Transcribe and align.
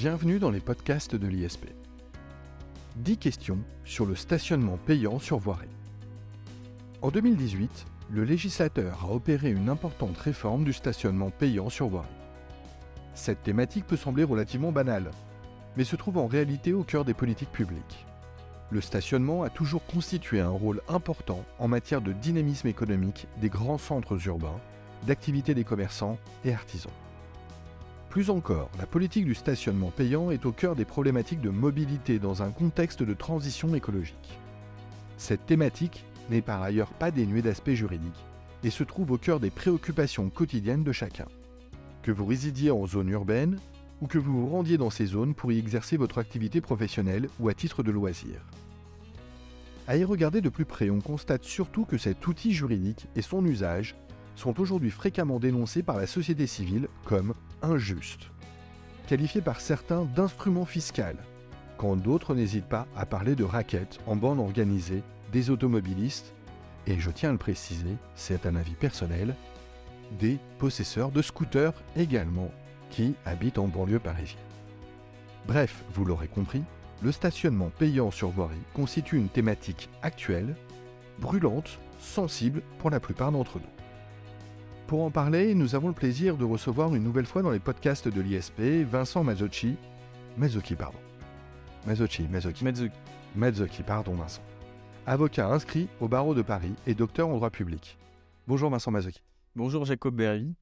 Bienvenue 0.00 0.38
dans 0.38 0.52
les 0.52 0.60
podcasts 0.60 1.16
de 1.16 1.26
l'ISP. 1.26 1.66
10 2.98 3.16
questions 3.16 3.58
sur 3.84 4.06
le 4.06 4.14
stationnement 4.14 4.78
payant 4.86 5.18
sur 5.18 5.38
voirie. 5.38 5.66
En 7.02 7.10
2018, 7.10 7.84
le 8.08 8.22
législateur 8.22 9.04
a 9.04 9.12
opéré 9.12 9.50
une 9.50 9.68
importante 9.68 10.16
réforme 10.16 10.62
du 10.62 10.72
stationnement 10.72 11.30
payant 11.30 11.68
sur 11.68 11.88
voirie. 11.88 12.06
Cette 13.14 13.42
thématique 13.42 13.88
peut 13.88 13.96
sembler 13.96 14.22
relativement 14.22 14.70
banale, 14.70 15.10
mais 15.76 15.82
se 15.82 15.96
trouve 15.96 16.18
en 16.18 16.28
réalité 16.28 16.72
au 16.72 16.84
cœur 16.84 17.04
des 17.04 17.12
politiques 17.12 17.50
publiques. 17.50 18.06
Le 18.70 18.80
stationnement 18.80 19.42
a 19.42 19.50
toujours 19.50 19.84
constitué 19.84 20.38
un 20.38 20.48
rôle 20.48 20.80
important 20.88 21.44
en 21.58 21.66
matière 21.66 22.02
de 22.02 22.12
dynamisme 22.12 22.68
économique 22.68 23.26
des 23.40 23.48
grands 23.48 23.78
centres 23.78 24.28
urbains, 24.28 24.60
d'activité 25.08 25.54
des 25.54 25.64
commerçants 25.64 26.18
et 26.44 26.54
artisans. 26.54 26.92
Plus 28.10 28.30
encore, 28.30 28.70
la 28.78 28.86
politique 28.86 29.26
du 29.26 29.34
stationnement 29.34 29.90
payant 29.90 30.30
est 30.30 30.46
au 30.46 30.52
cœur 30.52 30.74
des 30.74 30.86
problématiques 30.86 31.42
de 31.42 31.50
mobilité 31.50 32.18
dans 32.18 32.42
un 32.42 32.50
contexte 32.50 33.02
de 33.02 33.12
transition 33.12 33.74
écologique. 33.74 34.38
Cette 35.18 35.44
thématique 35.44 36.04
n'est 36.30 36.40
par 36.40 36.62
ailleurs 36.62 36.92
pas 36.94 37.10
dénuée 37.10 37.42
d'aspects 37.42 37.70
juridiques 37.70 38.24
et 38.64 38.70
se 38.70 38.82
trouve 38.82 39.10
au 39.12 39.18
cœur 39.18 39.40
des 39.40 39.50
préoccupations 39.50 40.30
quotidiennes 40.30 40.84
de 40.84 40.92
chacun. 40.92 41.26
Que 42.02 42.10
vous 42.10 42.24
résidiez 42.24 42.70
en 42.70 42.86
zone 42.86 43.10
urbaine 43.10 43.58
ou 44.00 44.06
que 44.06 44.18
vous 44.18 44.40
vous 44.40 44.48
rendiez 44.48 44.78
dans 44.78 44.90
ces 44.90 45.06
zones 45.06 45.34
pour 45.34 45.52
y 45.52 45.58
exercer 45.58 45.98
votre 45.98 46.18
activité 46.18 46.62
professionnelle 46.62 47.28
ou 47.40 47.48
à 47.48 47.54
titre 47.54 47.82
de 47.82 47.90
loisir. 47.90 48.40
À 49.86 49.96
y 49.96 50.04
regarder 50.04 50.40
de 50.40 50.48
plus 50.48 50.64
près, 50.64 50.88
on 50.88 51.00
constate 51.00 51.44
surtout 51.44 51.84
que 51.84 51.98
cet 51.98 52.26
outil 52.26 52.52
juridique 52.52 53.06
et 53.16 53.22
son 53.22 53.44
usage 53.44 53.96
sont 54.38 54.60
aujourd'hui 54.60 54.90
fréquemment 54.90 55.40
dénoncés 55.40 55.82
par 55.82 55.96
la 55.96 56.06
société 56.06 56.46
civile 56.46 56.88
comme 57.04 57.34
injustes, 57.60 58.30
qualifiés 59.08 59.40
par 59.40 59.60
certains 59.60 60.04
d'instruments 60.04 60.64
fiscaux, 60.64 61.02
quand 61.76 61.96
d'autres 61.96 62.34
n'hésitent 62.34 62.68
pas 62.68 62.86
à 62.96 63.04
parler 63.04 63.34
de 63.34 63.42
raquettes 63.42 63.98
en 64.06 64.14
bande 64.14 64.38
organisée 64.38 65.02
des 65.32 65.50
automobilistes, 65.50 66.34
et 66.86 67.00
je 67.00 67.10
tiens 67.10 67.30
à 67.30 67.32
le 67.32 67.38
préciser, 67.38 67.96
c'est 68.14 68.46
un 68.46 68.54
avis 68.54 68.74
personnel, 68.74 69.34
des 70.20 70.38
possesseurs 70.58 71.10
de 71.10 71.20
scooters 71.20 71.74
également, 71.96 72.50
qui 72.90 73.14
habitent 73.26 73.58
en 73.58 73.66
banlieue 73.66 73.98
parisienne. 73.98 74.40
Bref, 75.46 75.84
vous 75.92 76.04
l'aurez 76.04 76.28
compris, 76.28 76.62
le 77.02 77.10
stationnement 77.12 77.70
payant 77.76 78.10
sur 78.10 78.30
voirie 78.30 78.56
constitue 78.72 79.16
une 79.16 79.28
thématique 79.28 79.88
actuelle, 80.02 80.54
brûlante, 81.18 81.78
sensible 81.98 82.62
pour 82.78 82.90
la 82.90 83.00
plupart 83.00 83.32
d'entre 83.32 83.58
nous. 83.58 83.77
Pour 84.88 85.02
en 85.02 85.10
parler, 85.10 85.54
nous 85.54 85.74
avons 85.74 85.88
le 85.88 85.94
plaisir 85.94 86.38
de 86.38 86.46
recevoir 86.46 86.94
une 86.94 87.04
nouvelle 87.04 87.26
fois 87.26 87.42
dans 87.42 87.50
les 87.50 87.58
podcasts 87.58 88.08
de 88.08 88.22
l'ISP 88.22 88.58
Vincent 88.90 89.22
Mazzocchi. 89.22 89.76
Mazzocchi, 90.38 90.76
pardon. 90.76 90.96
Mazzocchi, 91.86 92.26
Mazzocchi. 92.26 92.64
Mazzocchi. 92.64 92.96
Mazzocchi, 93.36 93.82
pardon 93.82 94.14
Vincent. 94.14 94.40
Avocat 95.04 95.52
inscrit 95.52 95.88
au 96.00 96.08
barreau 96.08 96.34
de 96.34 96.40
Paris 96.40 96.72
et 96.86 96.94
docteur 96.94 97.28
en 97.28 97.34
droit 97.34 97.50
public. 97.50 97.98
Bonjour 98.46 98.70
Vincent 98.70 98.90
Mazzocchi. 98.90 99.20
Bonjour 99.56 99.84
Jacob 99.84 100.14
Berry. 100.14 100.54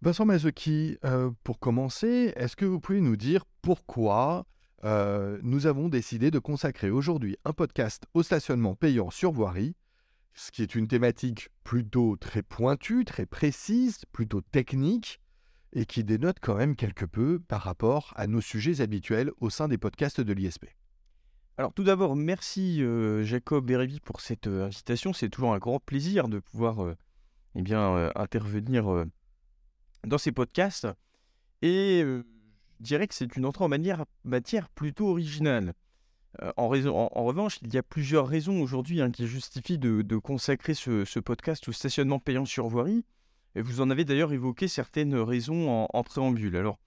Vincent 0.00 0.24
Mazzocchi, 0.24 0.96
euh, 1.04 1.30
pour 1.44 1.58
commencer, 1.58 2.32
est-ce 2.34 2.56
que 2.56 2.64
vous 2.64 2.80
pouvez 2.80 3.02
nous 3.02 3.18
dire 3.18 3.44
pourquoi 3.60 4.46
euh, 4.84 5.38
nous 5.42 5.66
avons 5.66 5.90
décidé 5.90 6.30
de 6.30 6.38
consacrer 6.38 6.88
aujourd'hui 6.88 7.36
un 7.44 7.52
podcast 7.52 8.04
au 8.14 8.22
stationnement 8.22 8.74
payant 8.74 9.10
sur 9.10 9.32
voirie 9.32 9.74
ce 10.34 10.50
qui 10.50 10.62
est 10.62 10.74
une 10.74 10.88
thématique 10.88 11.48
plutôt 11.64 12.16
très 12.16 12.42
pointue, 12.42 13.04
très 13.04 13.26
précise, 13.26 14.04
plutôt 14.12 14.40
technique, 14.40 15.20
et 15.72 15.84
qui 15.84 16.04
dénote 16.04 16.38
quand 16.40 16.54
même 16.54 16.76
quelque 16.76 17.04
peu 17.04 17.40
par 17.40 17.62
rapport 17.62 18.12
à 18.16 18.26
nos 18.26 18.40
sujets 18.40 18.80
habituels 18.80 19.32
au 19.38 19.50
sein 19.50 19.68
des 19.68 19.78
podcasts 19.78 20.20
de 20.20 20.32
l'ISP. 20.32 20.66
Alors 21.58 21.72
tout 21.72 21.82
d'abord, 21.82 22.14
merci 22.14 22.82
euh, 22.82 23.24
Jacob 23.24 23.66
Bérévi 23.66 23.98
pour 24.00 24.20
cette 24.20 24.46
euh, 24.46 24.66
invitation. 24.66 25.12
C'est 25.12 25.28
toujours 25.28 25.54
un 25.54 25.58
grand 25.58 25.80
plaisir 25.80 26.28
de 26.28 26.38
pouvoir 26.38 26.84
euh, 26.84 26.94
eh 27.56 27.62
bien, 27.62 28.12
intervenir 28.14 29.06
dans 30.06 30.18
ces 30.18 30.30
podcasts. 30.30 30.86
Et 31.60 32.02
je 32.02 32.22
dirais 32.78 33.08
que 33.08 33.14
c'est 33.14 33.34
une 33.36 33.44
entrée 33.44 33.64
en 33.64 33.68
matière 34.22 34.68
plutôt 34.68 35.08
originale. 35.08 35.74
Euh, 36.42 36.52
en, 36.56 36.68
revanche, 36.68 37.58
il 37.62 37.72
y 37.72 37.78
a 37.78 37.82
plusieurs 37.82 38.28
raisons 38.28 38.60
aujourd'hui 38.60 39.00
hein, 39.00 39.10
qui 39.10 39.26
justifient 39.26 39.78
de, 39.78 40.16
consacrer 40.16 40.74
ce, 40.74 41.18
podcast 41.18 41.68
au 41.68 41.72
stationnement 41.72 42.18
payant 42.18 42.44
sur 42.44 42.68
voirie. 42.68 43.04
Et 43.54 43.62
vous 43.62 43.80
en 43.80 43.90
avez 43.90 44.04
d'ailleurs 44.04 44.32
évoqué 44.32 44.68
certaines 44.68 45.14
raisons 45.16 45.88
en, 45.92 46.02
préambule. 46.04 46.56
Alors, 46.56 46.78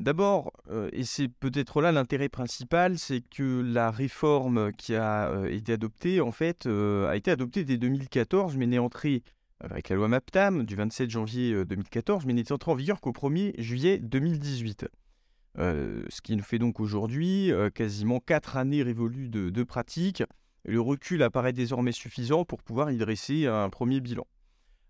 d'abord, 0.00 0.52
euh, 0.70 0.88
et 0.92 1.04
c'est 1.04 1.28
peut-être 1.28 1.80
là 1.80 1.92
l'intérêt 1.92 2.28
principal, 2.28 2.98
c'est 2.98 3.20
que 3.20 3.60
la 3.60 3.90
réforme 3.90 4.72
qui 4.72 4.94
a 4.94 5.30
euh, 5.30 5.46
été 5.46 5.74
adoptée, 5.74 6.20
en 6.20 6.32
fait, 6.32 6.66
a 6.66 7.14
été 7.16 7.30
adoptée 7.30 7.64
dès 7.64 7.76
2014, 7.76 8.56
mais 8.56 8.66
n'est 8.66 8.78
entrée 8.78 9.22
avec 9.60 9.88
la 9.88 9.96
loi 9.96 10.08
MAPTAM 10.08 10.64
du 10.64 10.74
27 10.74 11.10
janvier 11.10 11.64
2014, 11.64 12.26
mais 12.26 12.32
n'est 12.32 12.50
entrée 12.50 12.72
en 12.72 12.74
vigueur 12.74 13.00
qu'au 13.00 13.12
1er 13.12 13.58
juillet 13.60 13.98
2018. 13.98 14.86
Euh, 15.58 16.02
ce 16.10 16.20
qui 16.20 16.36
nous 16.36 16.42
fait 16.42 16.58
donc 16.58 16.80
aujourd'hui 16.80 17.50
euh, 17.50 17.70
quasiment 17.70 18.20
quatre 18.20 18.56
années 18.56 18.82
révolues 18.82 19.28
de, 19.28 19.62
pratique. 19.62 20.22
Le 20.64 20.80
recul 20.80 21.22
apparaît 21.22 21.52
désormais 21.52 21.92
suffisant 21.92 22.44
pour 22.44 22.62
pouvoir 22.62 22.90
y 22.90 22.98
dresser 22.98 23.46
un 23.46 23.70
premier 23.70 24.00
bilan. 24.00 24.26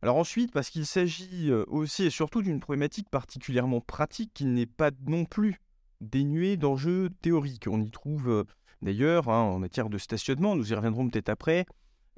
Alors 0.02 0.16
ensuite, 0.16 0.52
parce 0.52 0.70
qu'il 0.70 0.86
s'agit 0.86 1.50
euh, 1.50 1.64
aussi 1.68 2.04
et 2.04 2.10
surtout 2.10 2.42
d'une 2.42 2.60
problématique 2.60 3.08
particulièrement 3.10 3.80
pratique 3.80 4.32
qui 4.34 4.46
n'est 4.46 4.66
pas 4.66 4.90
non 5.06 5.24
plus 5.24 5.60
dénuée 6.00 6.56
d'enjeux 6.56 7.10
théoriques. 7.22 7.68
On 7.70 7.80
y 7.80 7.90
trouve 7.90 8.44
d'ailleurs, 8.82 9.28
hein, 9.28 9.42
en 9.42 9.58
matière 9.58 9.88
de 9.88 9.98
stationnement, 9.98 10.56
nous 10.56 10.72
y 10.72 10.74
reviendrons 10.74 11.08
peut-être 11.08 11.28
après, 11.28 11.64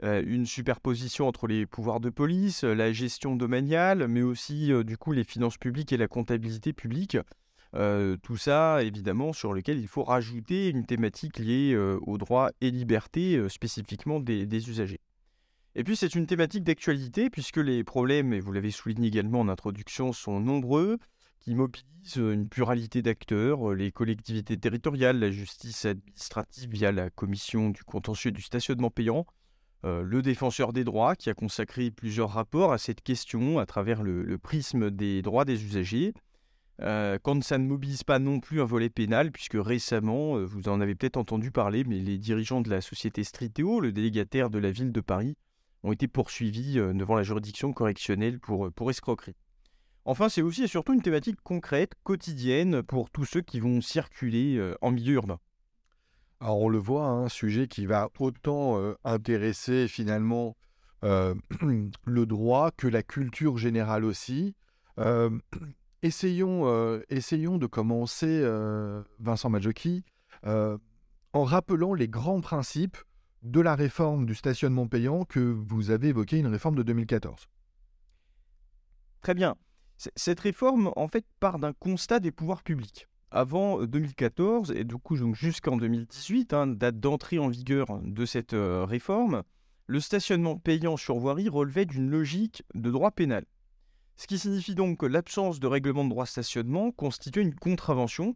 une 0.02 0.46
superposition 0.46 1.26
entre 1.26 1.46
les 1.48 1.66
pouvoirs 1.66 2.00
de 2.00 2.10
police, 2.10 2.62
la 2.64 2.92
gestion 2.92 3.36
domaniale, 3.36 4.06
mais 4.08 4.22
aussi 4.22 4.72
du 4.84 4.96
coup 4.96 5.12
les 5.12 5.24
finances 5.24 5.58
publiques 5.58 5.92
et 5.92 5.96
la 5.96 6.08
comptabilité 6.08 6.72
publique. 6.72 7.16
Euh, 7.74 8.16
tout 8.22 8.36
ça, 8.36 8.82
évidemment, 8.82 9.32
sur 9.32 9.52
lequel 9.52 9.78
il 9.78 9.88
faut 9.88 10.02
rajouter 10.02 10.68
une 10.68 10.86
thématique 10.86 11.38
liée 11.38 11.72
euh, 11.74 11.98
aux 12.02 12.16
droits 12.16 12.50
et 12.60 12.70
libertés 12.70 13.36
euh, 13.36 13.48
spécifiquement 13.48 14.20
des, 14.20 14.70
usagers. 14.70 15.00
Et 15.74 15.84
puis 15.84 15.94
c'est 15.94 16.14
une 16.14 16.26
thématique 16.26 16.64
d'actualité 16.64 17.28
puisque 17.30 17.58
les 17.58 17.84
problèmes, 17.84 18.32
et 18.32 18.40
vous 18.40 18.52
l'avez 18.52 18.70
souligné 18.70 19.08
également 19.08 19.40
en 19.40 19.48
introduction, 19.48 20.12
sont 20.12 20.40
nombreux, 20.40 20.98
qui 21.40 21.54
mobilisent 21.54 22.16
une 22.16 22.48
pluralité 22.48 23.02
d'acteurs, 23.02 23.74
les 23.74 23.92
collectivités 23.92 24.56
territoriales, 24.56 25.20
la 25.20 25.30
justice 25.30 25.84
administrative 25.84 26.70
via 26.70 26.90
la 26.90 27.10
commission 27.10 27.68
du 27.70 27.84
contentieux 27.84 28.32
du 28.32 28.42
stationnement 28.42 28.90
payant, 28.90 29.24
le 29.84 30.20
défenseur 30.20 30.72
des 30.72 30.82
droits 30.82 31.14
qui 31.14 31.30
a 31.30 31.34
consacré 31.34 31.92
plusieurs 31.92 32.30
rapports 32.30 32.72
à 32.72 32.78
cette 32.78 33.02
question 33.02 33.60
à 33.60 33.66
travers 33.66 34.02
le 34.02 34.36
prisme 34.36 34.90
des 34.90 35.22
droits 35.22 35.44
des 35.44 35.64
usagers, 35.64 36.12
euh, 36.80 37.18
quand 37.20 37.42
ça 37.42 37.58
ne 37.58 37.66
mobilise 37.66 38.04
pas 38.04 38.20
non 38.20 38.38
plus 38.38 38.60
un 38.60 38.64
volet 38.64 38.88
pénal, 38.88 39.32
puisque 39.32 39.56
récemment, 39.56 40.36
euh, 40.36 40.44
vous 40.44 40.68
en 40.68 40.80
avez 40.80 40.94
peut-être 40.94 41.16
entendu 41.16 41.50
parler, 41.50 41.82
mais 41.84 41.98
les 41.98 42.18
dirigeants 42.18 42.60
de 42.60 42.70
la 42.70 42.80
société 42.80 43.24
Streeteo, 43.24 43.80
le 43.80 43.90
délégataire 43.90 44.48
de 44.48 44.58
la 44.58 44.70
ville 44.70 44.92
de 44.92 45.00
Paris, 45.00 45.36
ont 45.82 45.90
été 45.90 46.06
poursuivis 46.06 46.78
euh, 46.78 46.92
devant 46.92 47.16
la 47.16 47.24
juridiction 47.24 47.72
correctionnelle 47.72 48.38
pour, 48.38 48.70
pour 48.72 48.90
escroquerie. 48.90 49.34
Enfin, 50.04 50.28
c'est 50.28 50.42
aussi 50.42 50.62
et 50.62 50.68
surtout 50.68 50.94
une 50.94 51.02
thématique 51.02 51.38
concrète, 51.42 51.94
quotidienne, 52.04 52.82
pour 52.82 53.10
tous 53.10 53.24
ceux 53.24 53.42
qui 53.42 53.60
vont 53.60 53.80
circuler 53.80 54.58
en 54.80 54.90
milieu 54.90 55.14
urbain. 55.14 55.38
Alors 56.40 56.60
on 56.60 56.70
le 56.70 56.78
voit, 56.78 57.04
hein, 57.04 57.24
un 57.24 57.28
sujet 57.28 57.68
qui 57.68 57.84
va 57.84 58.08
autant 58.18 58.80
intéresser 59.04 59.86
finalement 59.86 60.56
le 61.02 62.24
droit 62.24 62.70
que 62.70 62.88
la 62.88 63.02
culture 63.02 63.58
générale 63.58 64.06
aussi. 64.06 64.54
Essayons, 66.02 66.68
euh, 66.68 67.00
essayons 67.08 67.58
de 67.58 67.66
commencer, 67.66 68.40
euh, 68.42 69.02
Vincent 69.18 69.50
Maggiocchi, 69.50 70.04
euh, 70.46 70.78
en 71.32 71.42
rappelant 71.42 71.92
les 71.92 72.06
grands 72.08 72.40
principes 72.40 72.98
de 73.42 73.60
la 73.60 73.74
réforme 73.74 74.24
du 74.24 74.34
stationnement 74.36 74.86
payant 74.86 75.24
que 75.24 75.40
vous 75.40 75.90
avez 75.90 76.08
évoqué, 76.08 76.38
une 76.38 76.46
réforme 76.46 76.76
de 76.76 76.84
2014. 76.84 77.48
Très 79.22 79.34
bien. 79.34 79.56
Cette 79.96 80.38
réforme, 80.38 80.92
en 80.94 81.08
fait, 81.08 81.24
part 81.40 81.58
d'un 81.58 81.72
constat 81.72 82.20
des 82.20 82.30
pouvoirs 82.30 82.62
publics. 82.62 83.08
Avant 83.32 83.84
2014, 83.84 84.70
et 84.70 84.84
du 84.84 84.96
coup 84.96 85.16
jusqu'en 85.34 85.76
2018, 85.76 86.54
hein, 86.54 86.66
date 86.68 87.00
d'entrée 87.00 87.40
en 87.40 87.48
vigueur 87.48 87.86
de 88.02 88.24
cette 88.24 88.54
réforme, 88.54 89.42
le 89.86 90.00
stationnement 90.00 90.56
payant 90.56 90.96
sur 90.96 91.18
voirie 91.18 91.48
relevait 91.48 91.84
d'une 91.84 92.08
logique 92.08 92.62
de 92.74 92.90
droit 92.90 93.10
pénal. 93.10 93.44
Ce 94.18 94.26
qui 94.26 94.36
signifie 94.36 94.74
donc 94.74 94.98
que 94.98 95.06
l'absence 95.06 95.60
de 95.60 95.68
règlement 95.68 96.02
de 96.02 96.10
droit 96.10 96.26
stationnement 96.26 96.90
constituait 96.90 97.42
une 97.42 97.54
contravention 97.54 98.34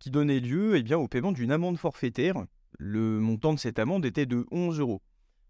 qui 0.00 0.10
donnait 0.10 0.40
lieu 0.40 0.76
eh 0.76 0.82
bien, 0.82 0.98
au 0.98 1.06
paiement 1.06 1.30
d'une 1.30 1.52
amende 1.52 1.78
forfaitaire. 1.78 2.34
Le 2.78 3.20
montant 3.20 3.54
de 3.54 3.58
cette 3.60 3.78
amende 3.78 4.04
était 4.04 4.26
de 4.26 4.44
11 4.50 4.80
euros. 4.80 5.02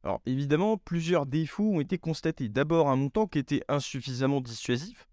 Alors 0.04 0.20
évidemment, 0.26 0.76
plusieurs 0.76 1.24
défauts 1.24 1.76
ont 1.76 1.80
été 1.80 1.96
constatés. 1.96 2.50
D'abord, 2.50 2.90
un 2.90 2.96
montant 2.96 3.26
qui 3.26 3.38
était 3.38 3.62
insuffisamment 3.68 4.42
dissuasif. 4.42 5.08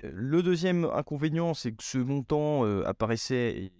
le 0.00 0.44
deuxième 0.44 0.84
inconvénient, 0.84 1.52
c'est 1.52 1.72
que 1.72 1.82
ce 1.82 1.98
montant 1.98 2.62
apparaissait 2.84 3.72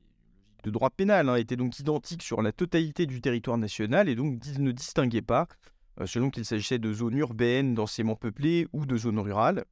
de 0.65 0.71
droit 0.71 0.91
pénal, 0.91 1.29
hein, 1.29 1.37
était 1.37 1.55
donc 1.55 1.79
identique 1.79 2.25
sur 2.25 2.43
la 2.43 2.51
totalité 2.51 3.07
du 3.07 3.21
territoire 3.21 3.57
national 3.57 4.09
et 4.09 4.17
donc 4.17 4.45
ne 4.59 4.73
distinguait 4.73 5.23
pas 5.23 5.47
selon 6.07 6.31
qu'il 6.31 6.45
s'agissait 6.45 6.81
de 6.81 6.93
zones 6.93 7.17
urbaines, 7.17 7.75
densément 7.75 8.17
peuplées 8.17 8.67
ou 8.73 8.85
de 8.85 8.97
zones 8.97 9.21
rurales. 9.21 9.65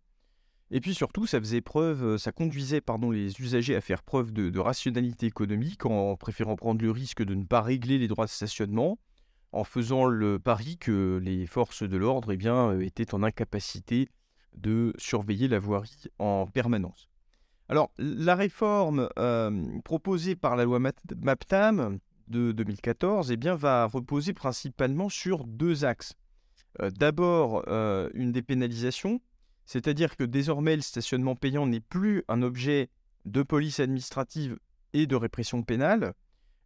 Et 0.74 0.80
puis 0.80 0.92
surtout, 0.92 1.24
ça 1.24 1.38
faisait 1.38 1.60
preuve, 1.60 2.16
ça 2.16 2.32
conduisait 2.32 2.80
pardon, 2.80 3.12
les 3.12 3.40
usagers 3.40 3.76
à 3.76 3.80
faire 3.80 4.02
preuve 4.02 4.32
de, 4.32 4.58
rationalité 4.58 5.24
économique 5.26 5.86
en 5.86 6.16
préférant 6.16 6.56
prendre 6.56 6.82
le 6.82 6.90
risque 6.90 7.22
de 7.22 7.36
ne 7.36 7.44
pas 7.44 7.62
régler 7.62 7.96
les 7.96 8.08
droits 8.08 8.24
de 8.24 8.30
stationnement, 8.30 8.98
en 9.52 9.62
faisant 9.62 10.04
le 10.04 10.40
pari 10.40 10.76
que 10.76 11.20
les 11.22 11.46
forces 11.46 11.84
de 11.84 11.96
l'ordre 11.96 12.32
eh 12.32 12.36
bien, 12.36 12.76
étaient 12.80 13.14
en 13.14 13.22
incapacité 13.22 14.08
de 14.56 14.92
surveiller 14.98 15.46
la 15.46 15.60
voirie 15.60 16.06
en 16.18 16.48
permanence. 16.48 17.08
Alors, 17.68 17.92
la 17.96 18.34
réforme 18.34 19.08
proposée 19.84 20.34
par 20.34 20.56
la 20.56 20.64
loi 20.64 20.80
MAPTAM 20.80 22.00
de 22.26 22.50
2014 22.50 23.30
eh 23.30 23.36
bien, 23.36 23.54
va 23.54 23.86
reposer 23.86 24.32
principalement 24.32 25.08
sur 25.08 25.44
deux 25.44 25.84
axes. 25.84 26.14
D'abord, 26.80 27.64
une 27.68 28.32
dépénalisation, 28.32 29.20
c'est-à-dire 29.66 30.16
que 30.16 30.24
désormais 30.24 30.76
le 30.76 30.82
stationnement 30.82 31.36
payant 31.36 31.66
n'est 31.66 31.80
plus 31.80 32.22
un 32.28 32.42
objet 32.42 32.90
de 33.24 33.42
police 33.42 33.80
administrative 33.80 34.58
et 34.92 35.06
de 35.06 35.16
répression 35.16 35.62
pénale, 35.62 36.14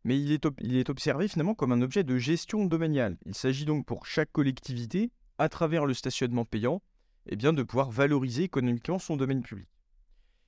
mais 0.05 0.19
il 0.21 0.33
est, 0.33 0.91
observé 0.91 1.29
finalement 1.29 1.55
comme 1.55 1.73
un 1.73 1.83
objet 1.83 2.05
de 2.05 2.17
gestion 2.19 2.65
domaniale. 2.65 3.17
Il 3.27 3.35
s'agit 3.35 3.65
donc 3.65 3.85
pour 3.85 4.07
chaque 4.07 4.33
collectivité, 4.33 5.11
à 5.39 5.49
travers 5.49 5.87
le 5.87 5.95
stationnement 5.95 6.45
payant, 6.45 6.83
eh 7.27 7.37
de 7.37 7.63
pouvoir 7.63 7.91
valoriser 7.91 8.45
économiquement 8.45 8.99
son 8.99 9.17
domaine 9.17 9.43
public. 9.43 9.69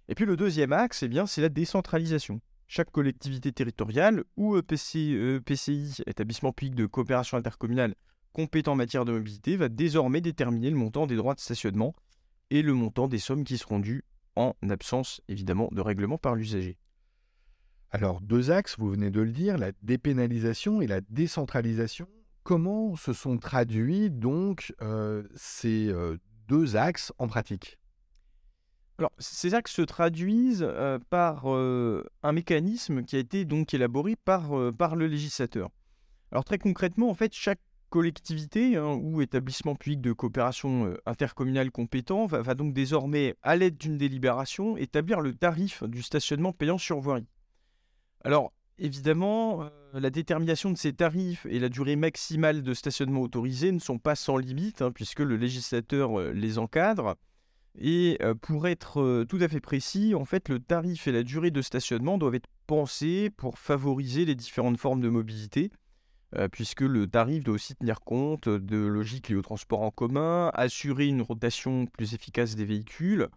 Et 0.08 0.14
puis 0.14 0.24
le 0.24 0.36
deuxième 0.36 0.72
axe, 0.72 1.02
eh 1.02 1.10
c'est 1.26 1.42
la 1.42 1.48
décentralisation. 1.48 2.40
Chaque 2.68 2.90
collectivité 2.90 3.52
territoriale 3.52 4.24
ou 4.36 4.56
EPCI, 4.56 5.14
e 5.14 5.42
établissement 6.06 6.52
public 6.52 6.74
de 6.74 6.86
coopération 6.86 7.36
intercommunale 7.36 7.94
compétent 8.32 8.72
en 8.72 8.76
matière 8.76 9.04
de 9.04 9.12
mobilité, 9.12 9.56
va 9.56 9.68
désormais 9.68 10.20
déterminer 10.20 10.70
le 10.70 10.76
montant 10.76 11.06
des 11.06 11.16
droits 11.16 11.34
de 11.34 11.40
stationnement 11.40 11.94
et 12.50 12.62
le 12.62 12.74
montant 12.74 13.08
des 13.08 13.18
sommes 13.18 13.44
qui 13.44 13.58
seront 13.58 13.78
dues 13.78 14.04
en 14.36 14.54
absence 14.68 15.20
évidemment 15.28 15.68
de 15.72 15.80
règlement 15.80 16.18
par 16.18 16.34
l'usager. 16.34 16.78
Alors 17.90 18.20
deux 18.20 18.50
axes, 18.50 18.76
vous 18.78 18.90
venez 18.90 19.10
de 19.10 19.20
le 19.20 19.32
dire, 19.32 19.58
la 19.58 19.72
dépénalisation 19.82 20.80
et 20.80 20.86
la 20.86 21.00
décentralisation. 21.00 22.08
Comment 22.42 22.96
se 22.96 23.12
sont 23.12 23.36
traduits 23.38 24.10
donc 24.10 24.72
euh, 24.80 25.24
ces 25.34 25.88
euh, 25.88 26.16
deux 26.48 26.76
axes 26.76 27.12
en 27.18 27.28
pratique? 27.28 27.78
Alors, 28.98 29.12
ces 29.18 29.54
axes 29.54 29.72
se 29.72 29.82
traduisent 29.82 30.66
euh, 30.66 30.98
par 31.10 31.46
un 31.46 32.32
mécanisme 32.32 33.02
qui 33.02 33.16
a 33.16 33.18
été 33.18 33.44
donc 33.44 33.72
élaboré 33.72 34.14
par, 34.14 34.50
par 34.76 34.94
le 34.94 35.06
législateur. 35.06 35.70
Alors 36.32 36.44
très 36.44 36.58
concrètement, 36.58 37.10
en 37.10 37.14
fait, 37.14 37.32
chaque 37.32 37.60
collectivité 37.90 38.76
hein, 38.76 38.98
ou 39.02 39.20
établissement 39.20 39.74
public 39.74 40.00
de 40.00 40.12
coopération 40.12 40.94
intercommunale 41.04 41.70
compétent 41.70 42.26
va, 42.26 42.54
donc 42.54 42.72
désormais, 42.72 43.34
à 43.42 43.56
l'aide 43.56 43.76
d'une 43.76 43.98
délibération, 43.98 44.76
établir 44.76 45.20
le 45.20 45.34
tarif 45.34 45.82
du 45.84 46.02
stationnement 46.02 46.52
payant 46.52 46.78
sur 46.78 47.00
voirie. 47.00 47.26
Alors, 48.24 48.52
évidemment, 48.78 49.68
la 49.92 50.10
détermination 50.10 50.70
de 50.70 50.76
ces 50.76 50.92
tarifs 50.92 51.46
et 51.50 51.58
la 51.58 51.68
durée 51.68 51.96
maximale 51.96 52.62
de 52.62 52.72
stationnement 52.74 53.20
autorisé 53.20 53.72
ne 53.72 53.78
sont 53.78 53.98
pas 53.98 54.14
sans 54.14 54.38
limite, 54.38 54.80
hein, 54.80 54.92
puisque 54.92 55.20
le 55.20 55.36
législateur 55.36 56.32
les 56.32 56.58
encadre. 56.58 57.16
Et 57.78 58.18
pour 58.42 58.66
être 58.66 59.24
tout 59.24 59.38
à 59.40 59.48
fait 59.48 59.60
précis, 59.60 60.14
en 60.14 60.24
fait, 60.24 60.48
le 60.48 60.58
tarif 60.58 61.06
et 61.06 61.12
la 61.12 61.22
durée 61.22 61.50
de 61.50 61.62
stationnement 61.62 62.18
doivent 62.18 62.34
être 62.34 62.48
pensés 62.66 63.30
pour 63.36 63.58
favoriser 63.58 64.24
les 64.24 64.34
différentes 64.34 64.78
formes 64.78 65.00
de 65.00 65.08
mobilité, 65.08 65.70
puisque 66.52 66.82
le 66.82 67.06
tarif 67.06 67.44
doit 67.44 67.54
aussi 67.54 67.74
tenir 67.74 68.00
compte 68.00 68.48
de 68.48 68.76
logiques 68.76 69.28
liées 69.28 69.36
au 69.36 69.42
transport 69.42 69.82
en 69.82 69.90
commun, 69.90 70.50
assurer 70.54 71.06
une 71.06 71.22
rotation 71.22 71.86
plus 71.86 72.14
efficace 72.14 72.54
des 72.54 72.64
véhicules, 72.64 73.28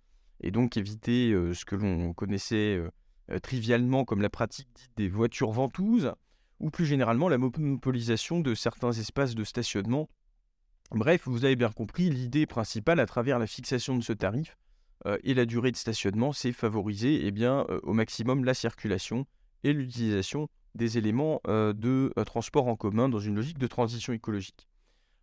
et 0.42 0.51
donc 0.51 0.78
éviter 0.78 1.31
ce 1.54 1.66
que 1.66 1.75
l'on 1.75 2.13
connaissait 2.13 2.80
trivialement 3.42 4.06
comme 4.06 4.22
la 4.22 4.30
pratique 4.30 4.68
dite 4.75 4.92
des 4.95 5.07
voitures 5.07 5.51
ventouses, 5.51 6.13
ou 6.60 6.69
plus 6.69 6.86
généralement 6.86 7.30
la 7.30 7.38
monopolisation 7.38 8.40
de 8.40 8.56
certains 8.56 8.92
espaces 8.92 9.36
de 9.36 9.44
stationnement. 9.44 10.10
Bref, 10.92 11.24
vous 11.25 11.44
avez 11.44 11.56
bien 11.56 11.72
compris, 11.72 12.10
l'idée 12.10 12.46
principale 12.46 13.00
à 13.00 13.06
travers 13.06 13.39
la 13.39 13.48
fixation 13.48 13.98
de 13.98 14.04
ce 14.04 14.13
tarif 14.13 14.57
euh, 15.06 15.18
et 15.24 15.34
la 15.34 15.46
durée 15.46 15.72
de 15.72 15.78
stationnement, 15.78 16.31
c'est 16.31 16.54
favoriser 16.54 17.25
eh 17.25 17.44
euh, 17.44 17.80
au 17.84 17.94
maximum 17.94 18.46
la 18.46 18.54
circulation 18.54 19.25
et 19.63 19.74
l'utilisation 19.74 20.50
des 20.75 20.98
éléments 20.98 21.42
euh, 21.48 21.74
de 21.74 22.14
transport 22.25 22.68
en 22.68 22.75
commun 22.75 23.10
dans 23.10 23.20
une 23.20 23.36
logique 23.36 23.58
de 23.58 23.68
transition 23.68 24.14
écologique. 24.14 24.68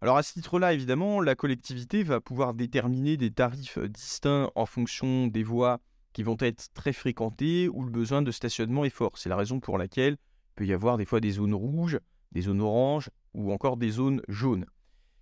Alors 0.03 0.17
à 0.17 0.23
ce 0.23 0.33
titre-là, 0.33 0.73
évidemment, 0.73 1.21
la 1.21 1.35
collectivité 1.35 2.03
va 2.03 2.21
pouvoir 2.21 2.55
déterminer 2.55 3.17
des 3.17 3.31
tarifs 3.31 3.79
distincts 3.79 4.51
en 4.55 4.67
fonction 4.67 5.27
des 5.27 5.43
voies 5.43 5.81
qui 6.13 6.23
vont 6.23 6.37
être 6.41 6.73
très 6.73 6.93
fréquentées 6.93 7.69
ou 7.69 7.85
le 7.85 7.91
besoin 7.91 8.23
de 8.23 8.31
stationnement 8.31 8.85
est 8.85 8.91
fort. 8.91 9.13
C'est 9.17 9.29
la 9.29 9.37
raison 9.37 9.61
pour 9.61 9.79
laquelle 9.79 10.15
il 10.15 10.55
peut 10.57 10.67
y 10.67 10.73
avoir 10.73 10.97
des 10.97 11.05
fois 11.05 11.21
des 11.21 11.33
zones 11.33 11.55
rouges, 11.55 11.99
des 12.33 12.43
zones 12.43 12.61
oranges 12.61 13.11
ou 13.35 13.53
encore 13.53 13.77
des 13.77 13.91
zones 13.91 14.23
jaunes. 14.29 14.65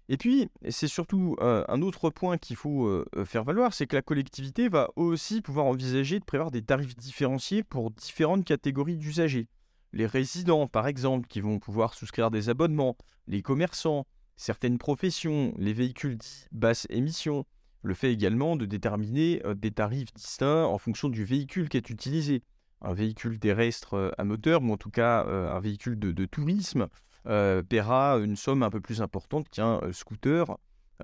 Et 0.08 0.16
puis, 0.16 0.48
c'est 0.70 0.88
surtout 0.88 1.36
euh, 1.40 1.64
un 1.68 1.82
autre 1.82 2.08
point 2.08 2.38
qu'il 2.38 2.56
faut 2.56 2.86
euh, 2.86 3.04
euh, 3.14 3.26
faire 3.26 3.44
valoir, 3.44 3.74
c'est 3.74 3.86
que 3.86 3.94
la 3.94 4.00
collectivité 4.00 4.68
va 4.70 4.88
aussi 4.96 5.42
pouvoir 5.42 5.66
envisager 5.66 6.18
de 6.18 6.24
prévoir 6.24 6.50
des 6.50 6.62
tarifs 6.62 6.96
différenciés 6.96 7.62
pour 7.62 7.90
différentes 7.90 8.44
catégories 8.44 8.96
d'usagers. 8.96 9.48
Les 9.92 10.06
résidents, 10.06 10.66
par 10.66 10.86
exemple, 10.86 11.26
qui 11.28 11.40
vont 11.40 11.58
pouvoir 11.58 11.94
souscrire 11.94 12.30
des 12.30 12.48
abonnements, 12.48 12.96
les 13.26 13.42
commerçants, 13.42 14.06
certaines 14.36 14.78
professions, 14.78 15.54
les 15.56 15.72
véhicules 15.72 16.16
dits 16.16 16.46
basse 16.52 16.86
émission, 16.90 17.44
le 17.82 17.94
fait 17.94 18.12
également 18.12 18.56
de 18.56 18.66
déterminer 18.66 19.40
des 19.56 19.70
tarifs 19.70 20.12
distincts 20.12 20.64
en 20.64 20.78
fonction 20.78 21.08
du 21.08 21.24
véhicule 21.24 21.68
qui 21.68 21.76
est 21.76 21.90
utilisé. 21.90 22.42
Un 22.80 22.92
véhicule 22.92 23.38
terrestre 23.38 24.14
à 24.18 24.24
moteur, 24.24 24.62
ou 24.62 24.72
en 24.72 24.76
tout 24.76 24.90
cas 24.90 25.24
un 25.24 25.58
véhicule 25.60 25.98
de 25.98 26.24
tourisme, 26.26 26.88
euh, 27.28 27.62
paiera 27.62 28.16
une 28.18 28.36
somme 28.36 28.62
un 28.62 28.70
peu 28.70 28.80
plus 28.80 29.02
importante 29.02 29.50
qu'un 29.50 29.80
euh, 29.82 29.92
scooter 29.92 30.46